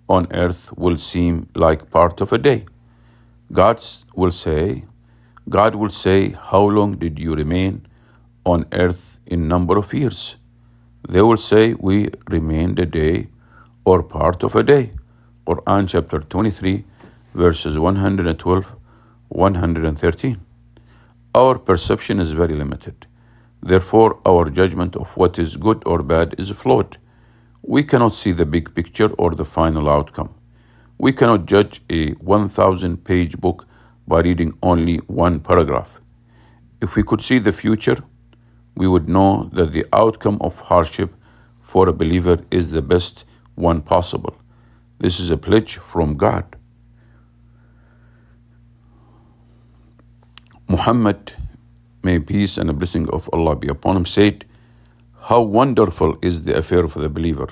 on 0.07 0.27
earth 0.31 0.71
will 0.77 0.97
seem 0.97 1.49
like 1.55 1.89
part 1.89 2.21
of 2.21 2.31
a 2.31 2.37
day. 2.37 2.65
God 3.51 3.83
will 4.15 4.31
say, 4.31 4.85
God 5.49 5.75
will 5.75 5.89
say, 5.89 6.31
How 6.31 6.63
long 6.63 6.97
did 6.97 7.19
you 7.19 7.35
remain 7.35 7.87
on 8.45 8.65
earth 8.71 9.19
in 9.25 9.47
number 9.47 9.77
of 9.77 9.93
years? 9.93 10.37
They 11.07 11.21
will 11.21 11.37
say, 11.37 11.73
We 11.73 12.09
remained 12.29 12.79
a 12.79 12.85
day 12.85 13.27
or 13.83 14.03
part 14.03 14.43
of 14.43 14.55
a 14.55 14.63
day. 14.63 14.91
Quran 15.47 15.87
chapter 15.87 16.19
23, 16.19 16.83
verses 17.33 17.77
112 17.77 18.75
113. 19.29 20.41
Our 21.33 21.59
perception 21.59 22.19
is 22.19 22.31
very 22.31 22.55
limited. 22.55 23.07
Therefore, 23.61 24.19
our 24.25 24.49
judgment 24.49 24.95
of 24.95 25.17
what 25.17 25.37
is 25.37 25.57
good 25.57 25.83
or 25.85 26.01
bad 26.01 26.35
is 26.37 26.49
flawed. 26.51 26.97
We 27.67 27.83
cannot 27.83 28.13
see 28.13 28.31
the 28.31 28.45
big 28.45 28.75
picture 28.75 29.09
or 29.17 29.31
the 29.31 29.43
final 29.43 29.89
outcome. 29.89 30.35
We 30.99 31.13
cannot 31.13 31.47
judge 31.47 31.81
a 31.89 32.11
1,000 32.11 33.03
page 33.03 33.39
book 33.39 33.65
by 34.07 34.19
reading 34.21 34.53
only 34.61 34.97
one 35.07 35.39
paragraph. 35.39 35.99
If 36.79 36.95
we 36.95 37.01
could 37.01 37.23
see 37.23 37.39
the 37.39 37.51
future, 37.51 38.03
we 38.75 38.87
would 38.87 39.09
know 39.09 39.49
that 39.53 39.73
the 39.73 39.87
outcome 39.91 40.37
of 40.41 40.59
hardship 40.59 41.15
for 41.59 41.89
a 41.89 41.93
believer 41.93 42.37
is 42.51 42.69
the 42.69 42.83
best 42.83 43.25
one 43.55 43.81
possible. 43.81 44.35
This 44.99 45.19
is 45.19 45.31
a 45.31 45.37
pledge 45.37 45.77
from 45.77 46.17
God. 46.17 46.55
Muhammad, 50.67 51.33
may 52.03 52.19
peace 52.19 52.59
and 52.59 52.69
a 52.69 52.73
blessing 52.73 53.09
of 53.09 53.27
Allah 53.33 53.55
be 53.55 53.69
upon 53.69 53.97
him, 53.97 54.05
said, 54.05 54.45
How 55.29 55.41
wonderful 55.41 56.17
is 56.21 56.43
the 56.43 56.55
affair 56.55 56.83
of 56.83 56.93
the 56.93 57.09
believer! 57.09 57.47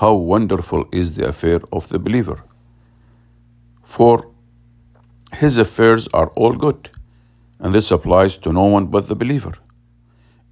How 0.00 0.14
wonderful 0.14 0.84
is 0.92 1.16
the 1.16 1.26
affair 1.26 1.60
of 1.72 1.88
the 1.88 1.98
believer! 1.98 2.44
For 3.82 4.30
his 5.32 5.58
affairs 5.58 6.06
are 6.14 6.28
all 6.36 6.54
good, 6.54 6.90
and 7.58 7.74
this 7.74 7.90
applies 7.90 8.38
to 8.38 8.52
no 8.52 8.66
one 8.66 8.86
but 8.86 9.08
the 9.08 9.16
believer. 9.16 9.54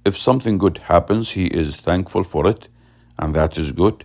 If 0.03 0.17
something 0.17 0.57
good 0.57 0.79
happens, 0.89 1.31
he 1.31 1.45
is 1.45 1.77
thankful 1.77 2.25
for 2.25 2.45
it, 2.45 2.67
and 3.17 3.33
that 3.33 3.57
is 3.57 3.71
good. 3.71 4.03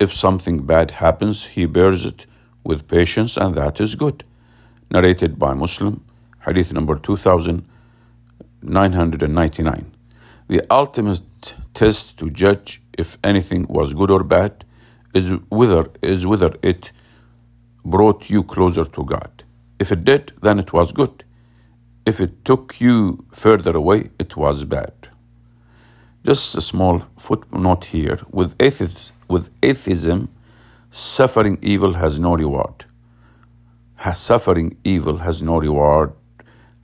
If 0.00 0.12
something 0.12 0.66
bad 0.66 0.90
happens, 0.90 1.44
he 1.44 1.66
bears 1.66 2.06
it 2.06 2.26
with 2.64 2.88
patience, 2.88 3.36
and 3.36 3.54
that 3.54 3.80
is 3.80 3.94
good. 3.94 4.24
Narrated 4.90 5.38
by 5.38 5.54
Muslim 5.54 6.04
hadith 6.44 6.72
number 6.72 6.96
2999. 6.96 9.92
The 10.48 10.64
ultimate 10.70 11.22
test 11.76 12.18
to 12.18 12.30
judge 12.30 12.82
if 12.98 13.18
anything 13.22 13.66
was 13.68 13.94
good 13.94 14.10
or 14.10 14.24
bad 14.24 14.64
is 15.14 15.30
whether, 15.50 15.84
is 16.02 16.26
whether 16.26 16.52
it 16.62 16.90
brought 17.84 18.30
you 18.30 18.42
closer 18.42 18.84
to 18.84 19.04
God. 19.04 19.44
If 19.78 19.92
it 19.92 20.04
did, 20.04 20.32
then 20.42 20.58
it 20.58 20.72
was 20.72 20.92
good. 20.92 21.24
If 22.04 22.20
it 22.20 22.44
took 22.44 22.80
you 22.80 23.24
further 23.32 23.76
away, 23.76 24.10
it 24.18 24.36
was 24.36 24.64
bad. 24.64 24.94
Just 26.24 26.56
a 26.56 26.60
small 26.60 27.02
footnote 27.18 27.84
here. 27.86 28.18
With, 28.30 28.54
atheism, 28.58 29.14
with 29.28 29.50
atheism, 29.62 30.28
suffering 30.90 31.58
evil 31.62 31.94
has 31.94 32.18
no 32.18 32.34
reward. 32.36 32.86
Suffering 34.14 34.76
evil 34.84 35.18
has 35.18 35.42
no 35.42 35.58
reward 35.58 36.12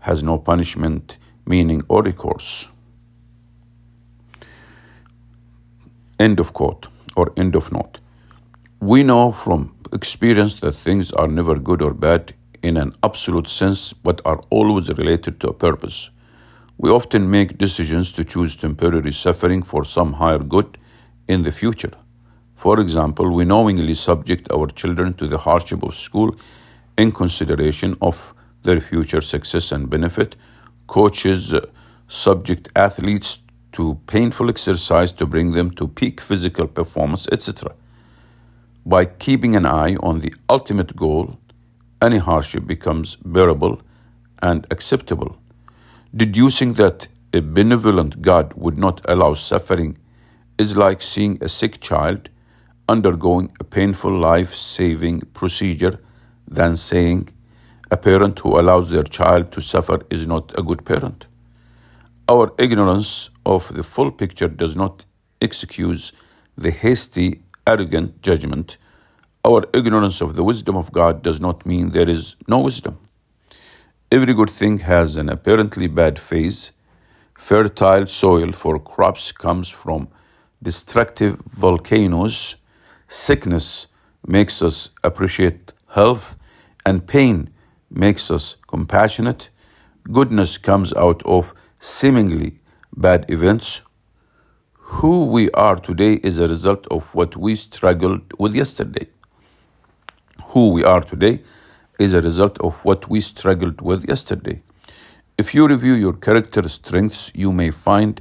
has 0.03 0.23
no 0.23 0.37
punishment, 0.37 1.17
meaning, 1.47 1.83
or 1.89 2.03
recourse. 2.03 2.69
End 6.23 6.39
of 6.39 6.53
quote 6.53 6.87
or 7.17 7.33
end 7.37 7.57
of 7.57 7.73
note. 7.73 7.99
We 8.79 9.03
know 9.03 9.33
from 9.33 9.75
experience 9.93 10.55
that 10.61 10.77
things 10.77 11.11
are 11.11 11.27
never 11.27 11.57
good 11.59 11.83
or 11.83 11.93
bad 11.93 12.35
in 12.63 12.77
an 12.77 12.95
absolute 13.03 13.49
sense, 13.49 13.93
but 13.93 14.23
are 14.25 14.41
always 14.49 14.89
related 14.91 15.41
to 15.41 15.49
a 15.49 15.53
purpose. 15.53 16.11
We 16.79 16.91
often 16.91 17.29
make 17.29 17.59
decisions 17.59 18.13
to 18.13 18.25
choose 18.25 18.55
temporary 18.55 19.13
suffering 19.13 19.65
for 19.65 19.85
some 19.85 20.13
higher 20.13 20.39
good 20.39 20.79
in 21.27 21.43
the 21.43 21.51
future. 21.51 21.95
For 22.55 22.79
example, 22.79 23.29
we 23.35 23.45
knowingly 23.45 23.97
subject 23.97 24.49
our 24.53 24.69
children 24.69 25.15
to 25.15 25.27
the 25.27 25.39
hardship 25.39 25.83
of 25.83 25.97
school 25.97 26.37
in 26.97 27.11
consideration 27.11 27.97
of 28.01 28.33
their 28.63 28.81
future 28.81 29.23
success 29.23 29.73
and 29.73 29.91
benefit. 29.91 30.37
Coaches 30.87 31.53
uh, 31.53 31.67
subject 32.07 32.69
athletes 32.77 33.39
to 33.73 33.99
painful 34.07 34.51
exercise 34.51 35.13
to 35.13 35.27
bring 35.27 35.53
them 35.53 35.71
to 35.73 35.89
peak 35.89 36.21
physical 36.21 36.67
performance, 36.67 37.29
etc. 37.33 37.75
By 38.85 39.05
keeping 39.05 39.55
an 39.57 39.67
eye 39.67 39.97
on 39.97 40.21
the 40.21 40.35
ultimate 40.49 40.97
goal, 40.97 41.39
any 42.01 42.19
hardship 42.19 42.67
becomes 42.67 43.17
bearable 43.25 43.81
and 44.41 44.67
acceptable. 44.71 45.37
Deducing 46.15 46.75
that 46.75 47.09
a 47.33 47.41
benevolent 47.41 48.21
God 48.21 48.53
would 48.55 48.77
not 48.77 49.01
allow 49.09 49.35
suffering 49.35 49.97
is 50.59 50.77
like 50.77 51.01
seeing 51.01 51.39
a 51.41 51.49
sick 51.49 51.81
child 51.81 52.29
undergoing 52.89 53.51
a 53.61 53.65
painful 53.65 54.17
life 54.19 54.55
saving 54.55 55.21
procedure 55.33 55.99
than 56.47 56.77
saying 56.77 57.29
a 57.91 57.97
parent 57.97 58.39
who 58.41 58.59
allows 58.59 58.91
their 58.91 59.03
child 59.03 59.53
to 59.53 59.61
suffer 59.61 60.01
is 60.11 60.27
not 60.27 60.53
a 60.59 60.63
good 60.63 60.85
parent. 60.85 61.27
Our 62.33 62.53
ignorance 62.59 63.31
of 63.45 63.63
the 63.77 63.83
full 63.83 64.11
picture 64.11 64.49
does 64.49 64.75
not 64.75 65.05
excuse 65.41 66.13
the 66.57 66.71
hasty, 66.71 67.43
arrogant 67.67 68.23
judgment. 68.23 68.79
Our 69.45 69.65
ignorance 69.75 70.23
of 70.23 70.35
the 70.37 70.45
wisdom 70.45 70.77
of 70.77 70.93
God 70.93 71.23
does 71.23 71.41
not 71.41 71.67
mean 71.67 71.91
there 71.91 72.09
is 72.09 72.37
no 72.49 72.61
wisdom. 72.61 72.99
Every 74.11 74.35
good 74.35 74.51
thing 74.51 74.79
has 74.79 75.17
an 75.17 75.29
apparently 75.29 75.89
bad 75.89 76.19
phase. 76.19 76.73
Fertile 77.35 78.07
soil 78.07 78.53
for 78.53 78.79
crops 78.79 79.33
comes 79.33 79.69
from 79.69 80.09
destructive 80.63 81.37
volcanoes 81.65 82.57
Sickness 83.09 83.89
makes 84.27 84.63
us 84.63 84.89
appreciate 85.05 85.73
health, 85.89 86.37
and 86.87 87.07
pain 87.07 87.51
makes 87.91 88.31
us 88.31 88.57
compassionate. 88.67 89.51
Goodness 90.11 90.57
comes 90.57 90.95
out 90.95 91.23
of 91.27 91.55
seemingly 91.83 92.61
bad 92.97 93.29
events. 93.29 93.83
Who 95.01 95.25
we 95.25 95.51
are 95.51 95.75
today 95.75 96.21
is 96.23 96.39
a 96.39 96.47
result 96.47 96.87
of 96.93 97.13
what 97.13 97.37
we 97.37 97.57
struggled 97.57 98.23
with 98.39 98.55
yesterday. 98.55 99.09
Who 100.51 100.69
we 100.69 100.85
are 100.85 101.01
today 101.01 101.43
is 101.99 102.15
a 102.15 102.21
result 102.21 102.57
of 102.61 102.85
what 102.85 103.11
we 103.11 103.21
struggled 103.21 103.81
with 103.81 104.09
yesterday. 104.09 104.63
If 105.37 105.57
you 105.57 105.67
review 105.67 105.95
your 105.95 106.13
character 106.13 106.69
strengths, 106.69 107.33
you 107.35 107.51
may 107.51 107.73
find 107.73 108.21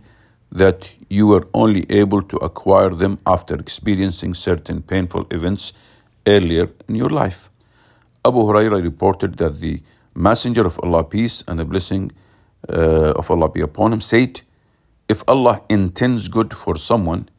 that 0.52 0.90
you 1.08 1.28
were 1.28 1.48
only 1.54 1.86
able 1.92 2.24
to 2.24 2.38
acquire 2.38 2.90
them 2.90 3.20
after 3.28 3.54
experiencing 3.54 4.34
certain 4.34 4.82
painful 4.82 5.28
events 5.30 5.72
earlier 6.26 6.68
in 6.88 6.96
your 6.96 7.10
life. 7.10 7.52
Abu 8.26 8.40
Huraira 8.40 8.82
reported 8.82 9.38
that 9.38 9.60
the 9.60 9.84
Messenger 10.16 10.66
of 10.66 10.80
Allah, 10.84 11.04
peace 11.04 11.44
and 11.48 11.60
the 11.60 11.64
blessing 11.64 12.12
uh, 12.72 13.14
of 13.18 13.30
Allah 13.30 13.50
be 13.50 13.62
upon 13.62 13.94
him, 13.94 14.02
said, 14.02 14.42
If 15.10 15.24
Allah 15.28 15.62
intends 15.70 16.28
good 16.28 16.54
for 16.54 16.78
someone, 16.78 17.30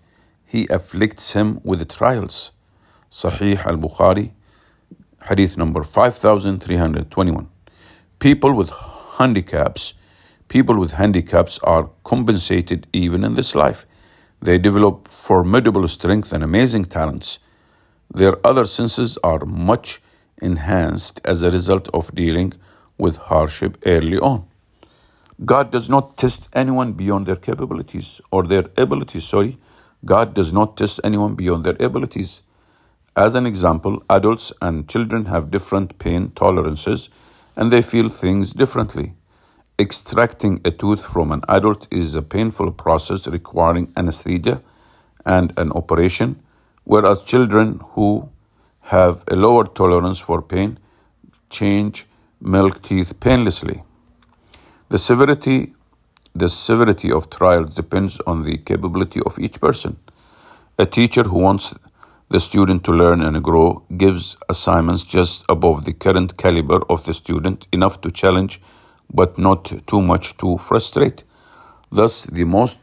He 0.47 0.67
afflicts 0.69 1.33
him 1.33 1.61
with 1.65 1.89
trials. 1.89 2.53
Sahih 3.11 3.65
al 3.67 3.77
Bukhari, 3.77 4.31
hadith 5.29 5.57
number 5.57 5.83
5321. 5.83 7.49
People 8.19 8.53
with 8.55 8.71
handicaps 9.19 9.95
People 10.53 10.79
with 10.79 10.93
handicaps 10.93 11.59
are 11.61 11.89
compensated 12.05 12.87
even 12.93 13.25
in 13.25 13.37
this 13.37 13.55
life. 13.55 13.87
They 14.43 14.59
develop 14.59 15.09
formidable 15.09 15.89
strength 15.89 16.31
and 16.31 16.45
amazing 16.45 16.85
talents. 16.87 17.39
Their 18.13 18.37
other 18.47 18.67
senses 18.67 19.17
are 19.25 19.47
much 19.47 20.03
enhanced 20.43 21.23
as 21.25 21.43
a 21.43 21.51
result 21.51 21.89
of 21.95 22.15
dealing 22.15 22.53
with 22.99 23.17
hardship 23.17 23.79
early 23.87 24.19
on. 24.19 24.45
God 25.45 25.73
does 25.73 25.91
not 25.91 26.17
test 26.17 26.49
anyone 26.53 26.93
beyond 26.93 27.27
their 27.27 27.37
capabilities 27.37 28.21
or 28.31 28.45
their 28.45 28.67
abilities, 28.77 29.25
sorry. 29.25 29.59
God 30.05 30.35
does 30.35 30.53
not 30.53 30.77
test 30.77 31.01
anyone 31.03 31.35
beyond 31.35 31.65
their 31.65 31.77
abilities. 31.81 32.43
As 33.17 33.35
an 33.35 33.47
example, 33.47 34.01
adults 34.09 34.53
and 34.63 34.89
children 34.89 35.25
have 35.25 35.51
different 35.51 35.99
pain 35.99 36.31
tolerances 36.37 37.11
and 37.57 37.73
they 37.73 37.83
feel 37.83 38.09
things 38.09 38.53
differently. 38.53 39.15
Extracting 39.79 40.61
a 40.65 40.71
tooth 40.71 41.05
from 41.05 41.33
an 41.33 41.43
adult 41.49 41.89
is 41.91 42.15
a 42.15 42.23
painful 42.23 42.71
process 42.71 43.27
requiring 43.27 43.93
anesthesia 43.97 44.63
and 45.25 45.53
an 45.57 45.73
operation, 45.73 46.41
whereas 46.85 47.23
children 47.23 47.81
who 47.95 48.29
have 48.83 49.25
a 49.29 49.35
lower 49.35 49.65
tolerance 49.65 50.21
for 50.21 50.41
pain 50.41 50.79
change 51.51 52.07
milk 52.41 52.83
teeth 52.83 53.19
painlessly. 53.19 53.83
The 54.93 54.99
severity 54.99 55.73
the 56.35 56.51
severity 56.51 57.11
of 57.11 57.31
trials 57.31 57.75
depends 57.75 58.21
on 58.27 58.43
the 58.43 58.59
capability 58.59 59.21
of 59.25 59.39
each 59.39 59.59
person. 59.59 59.97
A 60.79 60.85
teacher 60.85 61.23
who 61.23 61.39
wants 61.39 61.73
the 62.29 62.39
student 62.39 62.85
to 62.85 62.93
learn 62.93 63.23
and 63.23 63.43
grow 63.43 63.85
gives 63.97 64.37
assignments 64.51 65.03
just 65.03 65.47
above 65.49 65.87
the 65.87 65.95
current 65.95 66.37
caliber 66.37 66.81
of 66.91 67.07
the 67.07 67.15
student, 67.15 67.67
enough 67.73 68.03
to 68.03 68.11
challenge 68.11 68.61
but 69.11 69.39
not 69.39 69.73
too 69.87 70.03
much 70.03 70.37
to 70.37 70.59
frustrate. 70.59 71.25
Thus, 71.91 72.25
the 72.25 72.45
most 72.45 72.79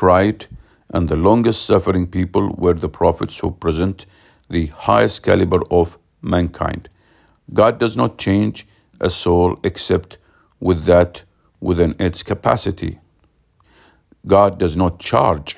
tried 0.00 0.46
and 0.88 1.10
the 1.10 1.16
longest 1.16 1.66
suffering 1.66 2.06
people 2.06 2.48
were 2.56 2.72
the 2.72 2.88
prophets 2.88 3.38
who 3.40 3.50
present 3.50 4.06
the 4.48 4.68
highest 4.68 5.22
caliber 5.22 5.60
of 5.70 5.98
mankind. 6.22 6.88
God 7.52 7.78
does 7.78 7.94
not 7.94 8.16
change 8.16 8.66
a 9.02 9.10
soul 9.10 9.58
except 9.62 10.16
with 10.58 10.86
that 10.86 11.24
within 11.62 11.94
its 11.98 12.22
capacity. 12.22 12.98
God 14.26 14.58
does 14.58 14.76
not 14.76 14.98
charge. 14.98 15.56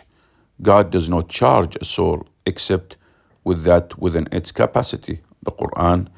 God 0.62 0.90
does 0.90 1.08
not 1.08 1.28
charge 1.28 1.76
a 1.80 1.84
soul 1.84 2.26
except 2.46 2.96
with 3.42 3.64
that 3.64 3.98
within 3.98 4.28
its 4.30 4.52
capacity. 4.52 5.20
The 5.42 5.52
Quran 5.52 6.08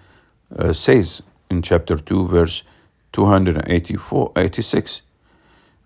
uh, 0.58 0.72
says 0.72 1.22
in 1.50 1.62
chapter 1.62 1.96
2, 1.96 2.28
verse 2.28 2.64
286. 3.12 5.02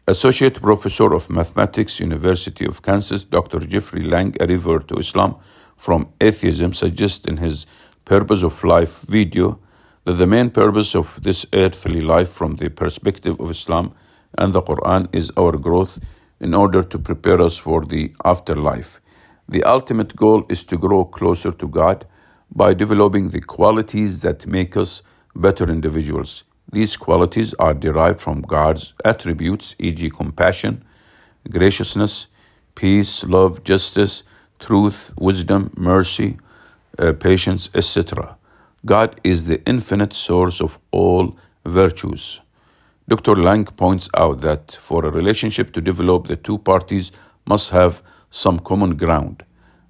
Associate 0.08 0.60
Professor 0.60 1.14
of 1.14 1.30
Mathematics, 1.30 2.00
University 2.00 2.66
of 2.66 2.82
Kansas, 2.82 3.24
Dr. 3.24 3.60
Jeffrey 3.60 4.02
Lang, 4.02 4.34
a 4.40 4.46
revert 4.46 4.88
to 4.88 4.96
Islam 4.96 5.36
from 5.76 6.08
atheism, 6.20 6.72
suggests 6.72 7.26
in 7.28 7.36
his 7.36 7.66
Purpose 8.04 8.42
of 8.42 8.64
Life 8.64 9.02
video 9.02 9.60
that 10.04 10.14
the 10.14 10.26
main 10.26 10.50
purpose 10.50 10.94
of 10.94 11.22
this 11.22 11.46
earthly 11.52 12.00
life 12.00 12.30
from 12.30 12.56
the 12.56 12.70
perspective 12.70 13.38
of 13.40 13.50
Islam 13.50 13.92
and 14.38 14.52
the 14.52 14.62
Quran 14.62 15.08
is 15.14 15.30
our 15.36 15.52
growth 15.52 15.98
in 16.40 16.54
order 16.54 16.82
to 16.82 16.98
prepare 16.98 17.40
us 17.40 17.58
for 17.58 17.84
the 17.84 18.12
afterlife. 18.24 19.00
The 19.48 19.64
ultimate 19.64 20.16
goal 20.16 20.44
is 20.48 20.64
to 20.64 20.78
grow 20.78 21.04
closer 21.04 21.50
to 21.50 21.68
God 21.68 22.06
by 22.50 22.72
developing 22.74 23.30
the 23.30 23.40
qualities 23.40 24.22
that 24.22 24.46
make 24.46 24.76
us 24.76 25.02
better 25.34 25.70
individuals. 25.70 26.44
These 26.72 26.96
qualities 26.96 27.52
are 27.54 27.74
derived 27.74 28.20
from 28.20 28.42
God's 28.42 28.94
attributes, 29.04 29.74
e.g., 29.78 30.08
compassion, 30.10 30.84
graciousness, 31.50 32.28
peace, 32.74 33.24
love, 33.24 33.64
justice, 33.64 34.22
truth, 34.58 35.12
wisdom, 35.18 35.72
mercy, 35.76 36.38
uh, 36.98 37.12
patience, 37.12 37.70
etc. 37.74 38.36
God 38.86 39.20
is 39.22 39.44
the 39.44 39.62
infinite 39.66 40.14
source 40.14 40.60
of 40.60 40.78
all 40.90 41.36
virtues. 41.66 42.40
Dr. 43.08 43.34
Lang 43.34 43.66
points 43.66 44.08
out 44.16 44.40
that 44.40 44.72
for 44.80 45.04
a 45.04 45.10
relationship 45.10 45.72
to 45.74 45.82
develop, 45.82 46.28
the 46.28 46.36
two 46.36 46.56
parties 46.58 47.12
must 47.44 47.70
have 47.70 48.02
some 48.30 48.58
common 48.58 48.96
ground. 48.96 49.42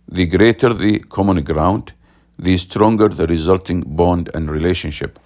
The 0.09 0.27
greater 0.27 0.75
the 0.75 0.99
common 0.99 1.45
ground, 1.45 1.93
the 2.37 2.57
stronger 2.57 3.09
the 3.09 3.29
resulting 3.29 3.83
bond 3.87 4.29
and 4.35 4.51
relationship. 4.51 5.21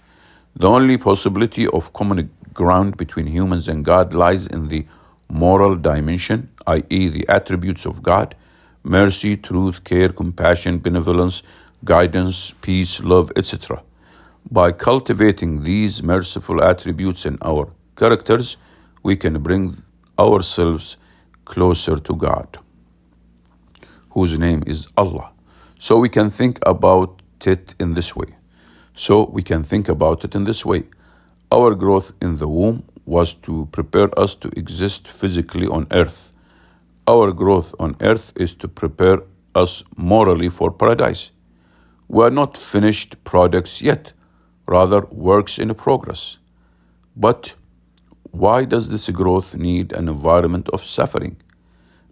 The 0.55 0.69
only 0.69 0.99
possibility 0.99 1.67
of 1.67 1.93
common 1.95 2.31
ground 2.53 2.99
between 2.99 3.29
humans 3.29 3.67
and 3.69 3.83
God 3.83 4.12
lies 4.12 4.47
in 4.47 4.69
the 4.69 4.85
moral 5.31 5.77
dimension, 5.77 6.51
i.e., 6.67 7.09
the 7.09 7.27
attributes 7.29 7.87
of 7.87 8.03
God 8.03 8.35
mercy, 8.85 9.37
truth, 9.37 9.83
care, 9.83 10.11
compassion, 10.11 10.79
benevolence, 10.79 11.43
guidance, 11.85 12.55
peace, 12.62 13.01
love, 13.01 13.30
etc. 13.37 13.82
By 14.51 14.72
cultivating 14.72 15.62
these 15.62 16.03
merciful 16.03 16.62
attributes 16.62 17.26
in 17.26 17.39
our 17.43 17.72
characters, 17.97 18.57
we 19.03 19.16
can 19.16 19.43
bring 19.43 19.82
ourselves 20.18 20.97
closer 21.45 21.99
to 21.99 22.14
God, 22.14 22.59
whose 24.11 24.39
name 24.39 24.62
is 24.66 24.89
Allah. 24.97 25.30
So 25.78 25.99
we 25.99 26.09
can 26.09 26.30
think 26.30 26.59
about 26.64 27.22
it 27.47 27.74
in 27.78 27.95
this 27.95 28.16
way. 28.16 28.37
So 28.95 29.24
we 29.24 29.43
can 29.43 29.62
think 29.62 29.89
about 29.89 30.24
it 30.24 30.35
in 30.35 30.45
this 30.45 30.64
way. 30.64 30.85
Our 31.51 31.74
growth 31.74 32.12
in 32.22 32.39
the 32.39 32.49
womb 32.49 32.85
was 33.05 33.35
to 33.35 33.68
prepare 33.70 34.18
us 34.18 34.35
to 34.37 34.49
exist 34.57 35.09
physically 35.09 35.66
on 35.66 35.87
earth. 35.91 36.32
Our 37.07 37.32
growth 37.32 37.74
on 37.78 37.97
earth 38.01 38.32
is 38.37 38.55
to 38.55 38.68
prepare 38.68 39.18
us 39.55 39.85
morally 39.97 40.49
for 40.49 40.70
paradise. 40.70 41.30
We 42.09 42.25
are 42.25 42.31
not 42.31 42.57
finished 42.57 43.23
products 43.25 43.83
yet, 43.83 44.13
rather, 44.67 45.01
works 45.11 45.59
in 45.59 45.75
progress. 45.75 46.39
But 47.17 47.55
why 48.31 48.65
does 48.65 48.89
this 48.89 49.09
growth 49.11 49.55
need 49.55 49.93
an 49.93 50.09
environment 50.09 50.69
of 50.73 50.85
suffering? 50.85 51.37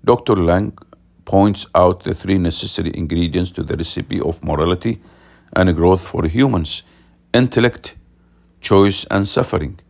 Dr. 0.05 0.36
Lang 0.36 0.76
points 1.24 1.66
out 1.74 2.05
the 2.05 2.14
three 2.14 2.38
necessary 2.38 2.93
ingredients 2.95 3.51
to 3.53 3.62
the 3.62 3.76
recipe 3.76 4.20
of 4.20 4.43
morality 4.43 5.01
and 5.55 5.74
growth 5.76 6.07
for 6.07 6.26
humans 6.26 6.82
intellect, 7.34 7.95
choice, 8.61 9.07
and 9.11 9.26
suffering. 9.26 9.80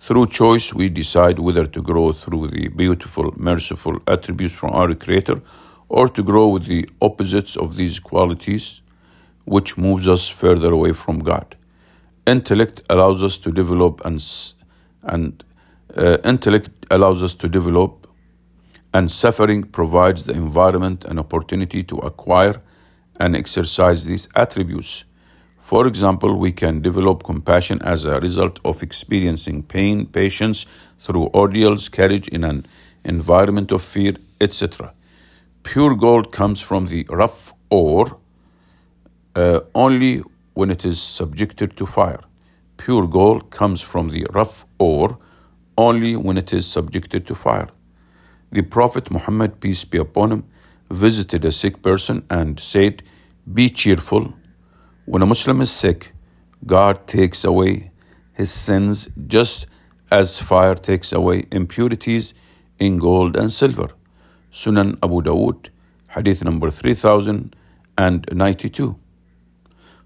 Through 0.00 0.26
choice, 0.26 0.74
we 0.74 0.88
decide 0.88 1.38
whether 1.38 1.66
to 1.66 1.82
grow 1.82 2.12
through 2.12 2.48
the 2.48 2.68
beautiful, 2.68 3.32
merciful 3.36 4.00
attributes 4.06 4.54
from 4.54 4.70
our 4.70 4.94
Creator 4.94 5.40
or 5.88 6.08
to 6.08 6.22
grow 6.22 6.48
with 6.48 6.66
the 6.66 6.88
opposites 7.00 7.56
of 7.56 7.76
these 7.76 8.00
qualities, 8.00 8.80
which 9.44 9.76
moves 9.76 10.08
us 10.08 10.28
further 10.28 10.72
away 10.72 10.92
from 10.92 11.20
God. 11.20 11.56
Intellect 12.26 12.82
allows 12.88 13.22
us 13.22 13.38
to 13.38 13.50
develop 13.50 14.00
and, 14.04 14.22
and 15.02 15.44
uh, 15.96 16.18
intellect 16.24 16.70
allows 16.90 17.22
us 17.22 17.34
to 17.34 17.48
develop 17.48 18.06
and 18.92 19.10
suffering 19.10 19.62
provides 19.62 20.24
the 20.24 20.32
environment 20.32 21.04
and 21.04 21.18
opportunity 21.18 21.82
to 21.84 21.98
acquire 21.98 22.60
and 23.18 23.36
exercise 23.36 24.04
these 24.04 24.28
attributes. 24.34 25.04
For 25.60 25.86
example, 25.86 26.34
we 26.36 26.50
can 26.52 26.82
develop 26.82 27.22
compassion 27.22 27.80
as 27.82 28.04
a 28.04 28.18
result 28.18 28.58
of 28.64 28.82
experiencing 28.82 29.62
pain, 29.62 30.06
patience 30.06 30.66
through 30.98 31.28
ordeals, 31.28 31.88
courage 31.88 32.26
in 32.28 32.42
an 32.42 32.66
environment 33.04 33.70
of 33.70 33.82
fear, 33.82 34.14
etc. 34.40 34.92
Pure 35.62 35.94
gold 35.96 36.32
comes 36.32 36.60
from 36.60 36.86
the 36.86 37.06
rough 37.08 37.54
ore 37.70 38.18
uh, 39.34 39.60
only 39.74 40.22
when 40.54 40.70
it 40.70 40.84
is 40.84 41.00
subjected 41.00 41.76
to 41.76 41.86
fire. 41.86 42.20
Pure 42.76 43.08
gold 43.08 43.50
comes 43.50 43.80
from 43.80 44.08
the 44.08 44.26
rough 44.32 44.64
ore 44.78 45.18
only 45.76 46.16
when 46.16 46.36
it 46.36 46.52
is 46.52 46.66
subjected 46.66 47.26
to 47.26 47.34
fire. 47.34 47.68
The 48.52 48.62
Prophet 48.62 49.10
Muhammad, 49.10 49.60
peace 49.60 49.84
be 49.84 49.98
upon 49.98 50.32
him, 50.32 50.44
visited 50.90 51.44
a 51.44 51.52
sick 51.52 51.82
person 51.82 52.24
and 52.28 52.58
said, 52.58 53.02
Be 53.52 53.70
cheerful. 53.70 54.34
When 55.04 55.22
a 55.22 55.26
Muslim 55.26 55.60
is 55.60 55.70
sick, 55.70 56.12
God 56.66 57.06
takes 57.06 57.44
away 57.44 57.92
his 58.32 58.50
sins 58.50 59.08
just 59.26 59.66
as 60.10 60.38
fire 60.38 60.74
takes 60.74 61.12
away 61.12 61.44
impurities 61.52 62.34
in 62.78 62.98
gold 62.98 63.36
and 63.36 63.52
silver. 63.52 63.90
Sunan 64.52 64.98
Abu 65.02 65.22
Dawood, 65.22 65.68
hadith 66.08 66.42
number 66.42 66.70
3092. 66.70 68.96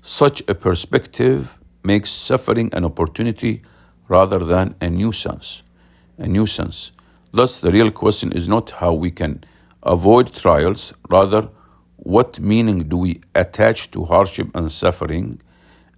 Such 0.07 0.43
a 0.47 0.55
perspective 0.55 1.59
makes 1.83 2.11
suffering 2.11 2.69
an 2.75 2.85
opportunity 2.85 3.63
rather 4.07 4.39
than 4.45 4.75
a 4.79 4.91
nuisance. 4.91 5.63
A 6.19 6.29
nuisance. 6.29 6.93
Thus, 7.33 7.59
the 7.59 7.73
real 7.73 7.91
question 7.91 8.31
is 8.31 8.47
not 8.47 8.73
how 8.83 8.93
we 8.93 9.11
can 9.11 9.45
avoid 9.83 10.35
trials, 10.35 10.93
rather, 11.09 11.49
what 11.97 12.39
meaning 12.39 12.81
do 12.87 12.99
we 12.99 13.23
attach 13.35 13.91
to 13.93 14.05
hardship 14.05 14.49
and 14.55 14.71
suffering, 14.71 15.41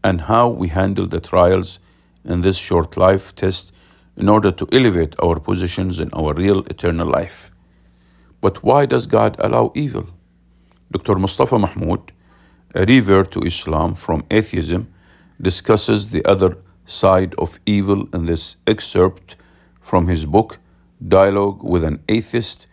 and 0.04 0.20
how 0.20 0.50
we 0.50 0.68
handle 0.68 1.08
the 1.08 1.18
trials 1.18 1.80
in 2.24 2.42
this 2.42 2.58
short 2.58 2.96
life 2.96 3.34
test 3.34 3.72
in 4.16 4.28
order 4.28 4.52
to 4.52 4.68
elevate 4.70 5.16
our 5.20 5.40
positions 5.40 5.98
in 5.98 6.10
our 6.12 6.32
real 6.32 6.60
eternal 6.66 7.08
life. 7.08 7.50
But 8.40 8.62
why 8.62 8.86
does 8.86 9.06
God 9.06 9.34
allow 9.40 9.72
evil? 9.74 10.06
Dr. 10.92 11.16
Mustafa 11.16 11.58
Mahmoud, 11.58 12.12
a 12.76 12.84
revert 12.84 13.32
to 13.32 13.40
Islam 13.40 13.94
from 13.94 14.24
atheism, 14.30 14.86
discusses 15.40 16.10
the 16.10 16.24
other 16.26 16.58
side 16.84 17.34
of 17.38 17.58
evil 17.64 18.06
in 18.12 18.26
this 18.26 18.56
excerpt 18.66 19.36
from 19.80 20.06
his 20.06 20.26
book 20.26 20.58
Dialogue 21.06 21.62
with 21.62 21.84
an 21.84 22.02
Atheist, 22.08 22.66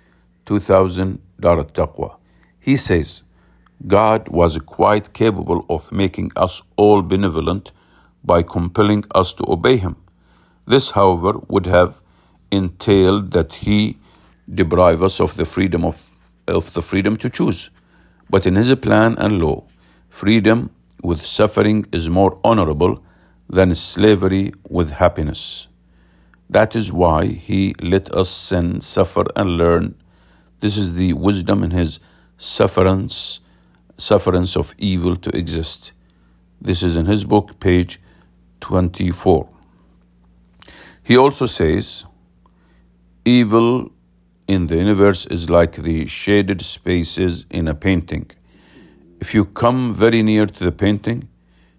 2000 0.45 1.19
Dar 1.39 1.63
Taqwa. 1.63 2.15
He 2.59 2.77
says, 2.77 3.23
God 3.85 4.29
was 4.29 4.57
quite 4.59 5.13
capable 5.13 5.65
of 5.69 5.91
making 5.91 6.31
us 6.37 6.61
all 6.77 7.01
benevolent 7.01 7.71
by 8.23 8.41
compelling 8.43 9.03
us 9.13 9.33
to 9.33 9.43
obey 9.49 9.75
Him. 9.75 9.97
This, 10.65 10.91
however, 10.91 11.33
would 11.49 11.65
have 11.65 12.01
entailed 12.49 13.31
that 13.31 13.53
He 13.55 13.97
deprive 14.53 15.03
us 15.03 15.19
of 15.19 15.35
the 15.35 15.45
freedom 15.45 15.83
of, 15.83 16.01
of 16.47 16.73
the 16.73 16.81
freedom 16.81 17.17
to 17.17 17.29
choose. 17.29 17.69
But 18.29 18.45
in 18.47 18.55
His 18.55 18.73
plan 18.75 19.15
and 19.17 19.41
law, 19.41 19.65
freedom 20.13 20.69
with 21.01 21.25
suffering 21.25 21.87
is 21.91 22.07
more 22.07 22.39
honorable 22.43 23.03
than 23.49 23.73
slavery 23.73 24.53
with 24.69 24.91
happiness. 24.91 25.67
That 26.47 26.75
is 26.75 26.93
why 26.93 27.25
He 27.25 27.73
let 27.81 28.13
us 28.13 28.29
sin, 28.29 28.81
suffer, 28.81 29.25
and 29.35 29.57
learn. 29.57 29.95
This 30.59 30.77
is 30.77 30.93
the 30.93 31.13
wisdom 31.13 31.63
in 31.63 31.71
His 31.71 31.99
sufferance, 32.37 33.39
sufferance 33.97 34.55
of 34.55 34.75
evil 34.77 35.15
to 35.15 35.35
exist. 35.35 35.93
This 36.61 36.83
is 36.83 36.95
in 36.95 37.07
His 37.07 37.25
book, 37.25 37.59
page 37.59 37.99
24. 38.61 39.49
He 41.01 41.17
also 41.17 41.47
says, 41.47 42.05
Evil 43.25 43.91
in 44.47 44.67
the 44.67 44.75
universe 44.75 45.25
is 45.25 45.49
like 45.49 45.77
the 45.77 46.05
shaded 46.05 46.61
spaces 46.61 47.45
in 47.49 47.67
a 47.67 47.73
painting. 47.73 48.29
If 49.23 49.33
you 49.33 49.45
come 49.45 49.93
very 49.93 50.21
near 50.21 50.45
to 50.45 50.63
the 50.63 50.71
painting, 50.71 51.29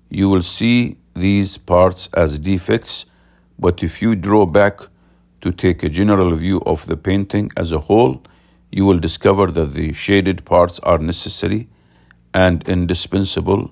you 0.08 0.28
will 0.28 0.42
see 0.42 0.96
these 1.14 1.58
parts 1.58 2.08
as 2.14 2.38
defects 2.38 3.04
but 3.58 3.82
if 3.82 4.02
you 4.02 4.14
draw 4.14 4.46
back 4.46 4.80
to 5.40 5.52
take 5.52 5.82
a 5.82 5.88
general 5.88 6.34
view 6.34 6.60
of 6.66 6.86
the 6.86 6.96
painting 6.96 7.50
as 7.56 7.70
a 7.72 7.78
whole, 7.78 8.22
you 8.70 8.84
will 8.84 8.98
discover 8.98 9.46
that 9.52 9.74
the 9.74 9.92
shaded 9.92 10.44
parts 10.44 10.80
are 10.80 10.98
necessary 10.98 11.68
and 12.32 12.66
indispensable, 12.68 13.70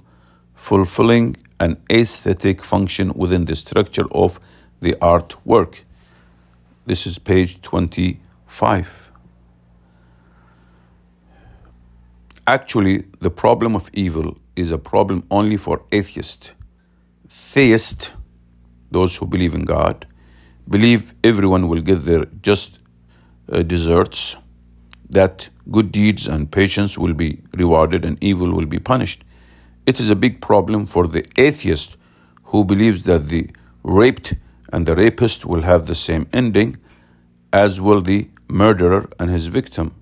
fulfilling 0.55 1.37
an 1.59 1.77
aesthetic 1.91 2.63
function 2.63 3.13
within 3.15 3.47
the 3.47 3.57
structure 3.57 4.07
of 4.13 4.39
the 4.81 4.93
artwork. 5.01 5.81
This 6.87 7.07
is 7.07 7.19
page 7.19 7.61
25. 7.63 9.02
Actually, 12.47 13.05
the 13.21 13.31
problem 13.31 13.77
of 13.77 13.91
evil 13.93 14.37
is 14.57 14.71
a 14.71 14.79
problem 14.79 15.25
only 15.31 15.57
for 15.57 15.83
atheists. 15.93 16.51
Theists 17.29 18.13
those 18.93 19.17
who 19.17 19.27
believe 19.27 19.55
in 19.55 19.65
God, 19.65 20.07
believe 20.69 21.15
everyone 21.25 21.69
will 21.69 21.81
get 21.81 22.05
their 22.05 22.27
just 22.43 22.79
uh, 23.51 23.63
deserts, 23.63 24.37
that 25.11 25.49
good 25.71 25.91
deeds 25.93 26.27
and 26.27 26.51
patience 26.51 26.97
will 26.97 27.15
be 27.15 27.43
rewarded 27.55 28.05
and 28.05 28.23
evil 28.23 28.53
will 28.53 28.67
be 28.67 28.79
punished. 28.79 29.25
It 29.87 30.01
is 30.01 30.11
a 30.11 30.17
big 30.17 30.41
problem 30.41 30.87
for 30.87 31.07
the 31.07 31.25
atheist 31.37 31.97
who 32.45 32.65
believes 32.65 33.05
that 33.05 33.29
the 33.29 33.51
raped 33.83 34.35
and 34.73 34.87
the 34.87 34.95
rapist 34.95 35.45
will 35.45 35.63
have 35.63 35.87
the 35.87 35.95
same 35.95 36.29
ending, 36.33 36.77
as 37.53 37.81
will 37.81 38.01
the 38.01 38.29
murderer 38.49 39.09
and 39.19 39.31
his 39.31 39.47
victim, 39.47 39.95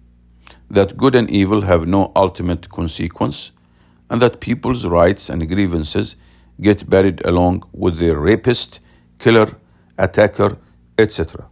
that 0.71 0.97
good 0.97 1.15
and 1.15 1.29
evil 1.29 1.63
have 1.63 1.87
no 1.87 2.13
ultimate 2.15 2.69
consequence, 2.71 3.51
and 4.09 4.23
that 4.23 4.41
people's 4.41 4.87
rights 4.87 5.29
and 5.29 5.49
grievances 5.49 6.17
get 6.61 6.89
buried 6.89 7.25
along 7.25 7.65
with 7.73 7.99
their 7.99 8.19
rapist, 8.19 8.81
killer, 9.19 9.57
attacker, 9.99 10.57
etc. 10.97 11.47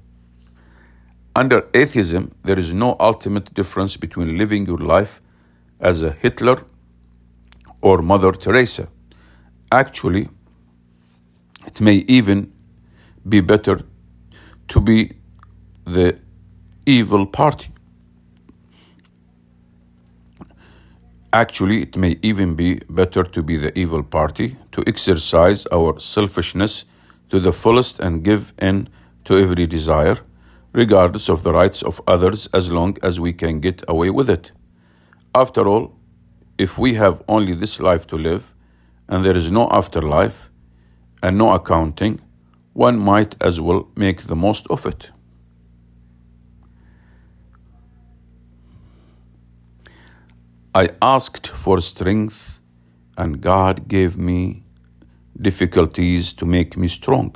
Under 1.35 1.69
atheism, 1.75 2.33
there 2.45 2.59
is 2.59 2.73
no 2.73 2.97
ultimate 2.99 3.53
difference 3.55 3.97
between 3.97 4.39
living 4.39 4.67
your 4.67 4.79
life 4.79 5.21
as 5.81 6.03
a 6.03 6.13
Hitler 6.13 6.65
or 7.81 8.03
Mother 8.03 8.33
Teresa. 8.33 8.89
Actually, 9.71 10.29
it 11.67 11.81
may 11.81 12.05
even 12.09 12.53
be 13.29 13.41
better 13.41 13.81
to 14.69 14.81
be 14.81 15.13
the 15.85 16.19
evil 16.87 17.27
party. 17.27 17.71
Actually, 21.33 21.83
it 21.83 21.95
may 21.95 22.19
even 22.23 22.55
be 22.55 22.81
better 22.89 23.23
to 23.23 23.43
be 23.43 23.59
the 23.59 23.79
evil 23.79 24.03
party, 24.03 24.57
to 24.73 24.83
exercise 24.87 25.67
our 25.71 26.01
selfishness 26.01 26.87
to 27.29 27.39
the 27.39 27.53
fullest 27.53 28.01
and 28.01 28.25
give 28.25 28.55
in 28.59 28.89
to 29.25 29.37
every 29.37 29.67
desire, 29.67 30.19
regardless 30.73 31.29
of 31.29 31.43
the 31.43 31.53
rights 31.53 31.83
of 31.83 32.01
others, 32.07 32.49
as 32.55 32.73
long 32.73 32.97
as 33.03 33.21
we 33.21 33.35
can 33.35 33.61
get 33.61 33.85
away 33.87 34.09
with 34.09 34.31
it. 34.31 34.53
After 35.35 35.69
all, 35.69 35.95
if 36.57 36.79
we 36.79 36.95
have 36.95 37.23
only 37.29 37.55
this 37.55 37.79
life 37.79 38.07
to 38.07 38.17
live, 38.17 38.55
and 39.07 39.23
there 39.23 39.37
is 39.37 39.51
no 39.51 39.69
afterlife, 39.71 40.49
and 41.23 41.37
no 41.37 41.53
accounting, 41.53 42.21
one 42.73 42.99
might 42.99 43.37
as 43.39 43.61
well 43.61 43.89
make 43.95 44.23
the 44.23 44.37
most 44.37 44.67
of 44.69 44.87
it. 44.87 45.11
I 50.81 50.91
asked 51.03 51.49
for 51.63 51.81
strength, 51.81 52.61
and 53.17 53.41
God 53.41 53.89
gave 53.89 54.17
me 54.17 54.63
difficulties 55.47 56.33
to 56.35 56.47
make 56.47 56.77
me 56.77 56.87
strong. 56.87 57.35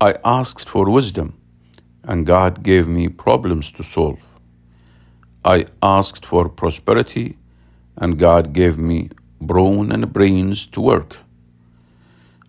I 0.00 0.14
asked 0.24 0.68
for 0.68 0.90
wisdom, 0.90 1.28
and 2.02 2.26
God 2.26 2.64
gave 2.64 2.88
me 2.88 3.04
problems 3.08 3.70
to 3.76 3.84
solve. 3.84 4.22
I 5.44 5.66
asked 5.82 6.26
for 6.26 6.48
prosperity, 6.48 7.36
and 7.96 8.18
God 8.18 8.52
gave 8.52 8.76
me 8.76 9.10
brawn 9.40 9.92
and 9.92 10.12
brains 10.12 10.66
to 10.74 10.80
work. 10.80 11.18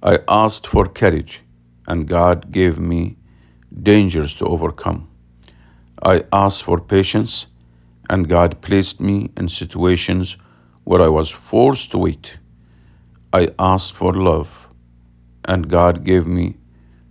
I 0.02 0.20
asked 0.28 0.66
for 0.66 0.88
courage, 0.88 1.42
and 1.88 2.08
God 2.08 2.52
gave 2.52 2.80
me 2.80 3.18
dangers 3.92 4.34
to 4.40 4.46
overcome. 4.46 5.08
I 6.02 6.24
asked 6.32 6.64
for 6.64 6.80
patience, 6.80 7.46
and 8.10 8.30
God 8.30 8.62
placed 8.62 9.00
me 9.00 9.32
in 9.38 9.50
situations 9.50 10.38
where 10.84 11.02
I 11.02 11.08
was 11.08 11.30
forced 11.30 11.92
to 11.92 11.98
wait. 11.98 12.38
I 13.32 13.50
asked 13.58 13.94
for 13.96 14.14
love, 14.14 14.68
and 15.46 15.70
God 15.70 16.04
gave 16.04 16.28
me 16.28 16.58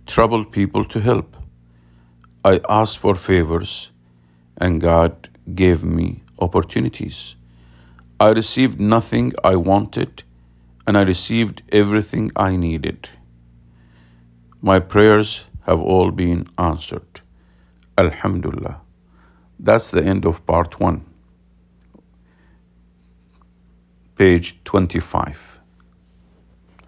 troubled 0.05 0.51
people 0.51 0.85
to 0.85 0.99
help. 0.99 1.37
I 2.45 2.59
asked 2.69 2.99
for 2.99 3.15
favors, 3.15 3.91
and 4.57 4.81
God 4.81 5.29
gave 5.55 5.83
me 5.83 6.23
opportunities. 6.39 7.35
I 8.19 8.29
received 8.29 8.79
nothing 8.79 9.33
I 9.43 9.55
wanted, 9.55 10.23
and 10.85 10.97
I 10.97 11.01
received 11.01 11.63
everything 11.71 12.31
I 12.35 12.55
needed. 12.55 13.09
My 14.61 14.79
prayers 14.79 15.45
have 15.65 15.81
all 15.81 16.11
been 16.11 16.47
answered. 16.57 17.21
Alhamdulillah. 17.97 18.82
That's 19.63 19.91
the 19.91 20.03
end 20.03 20.25
of 20.25 20.45
part 20.45 20.77
one. 20.81 21.05
Page 24.17 24.57
25. 24.65 25.61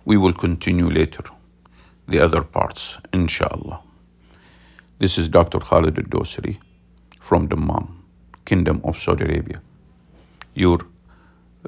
We 0.04 0.18
will 0.18 0.34
continue 0.34 0.90
later 0.90 1.24
the 2.08 2.20
other 2.20 2.44
parts, 2.44 3.00
inshallah. 3.14 3.80
This 5.00 5.18
is 5.18 5.30
Dr. 5.30 5.60
Khalid 5.60 5.98
al 5.98 6.04
Dosri 6.04 6.58
from 7.22 7.48
Dammam, 7.48 8.04
Kingdom 8.46 8.82
of 8.84 9.00
Saudi 9.00 9.24
Arabia, 9.24 9.62
your 10.54 10.80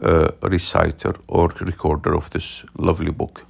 uh, 0.01 0.27
reciter 0.41 1.15
or 1.29 1.47
recorder 1.61 2.15
of 2.15 2.29
this 2.31 2.65
lovely 2.77 3.11
book. 3.11 3.46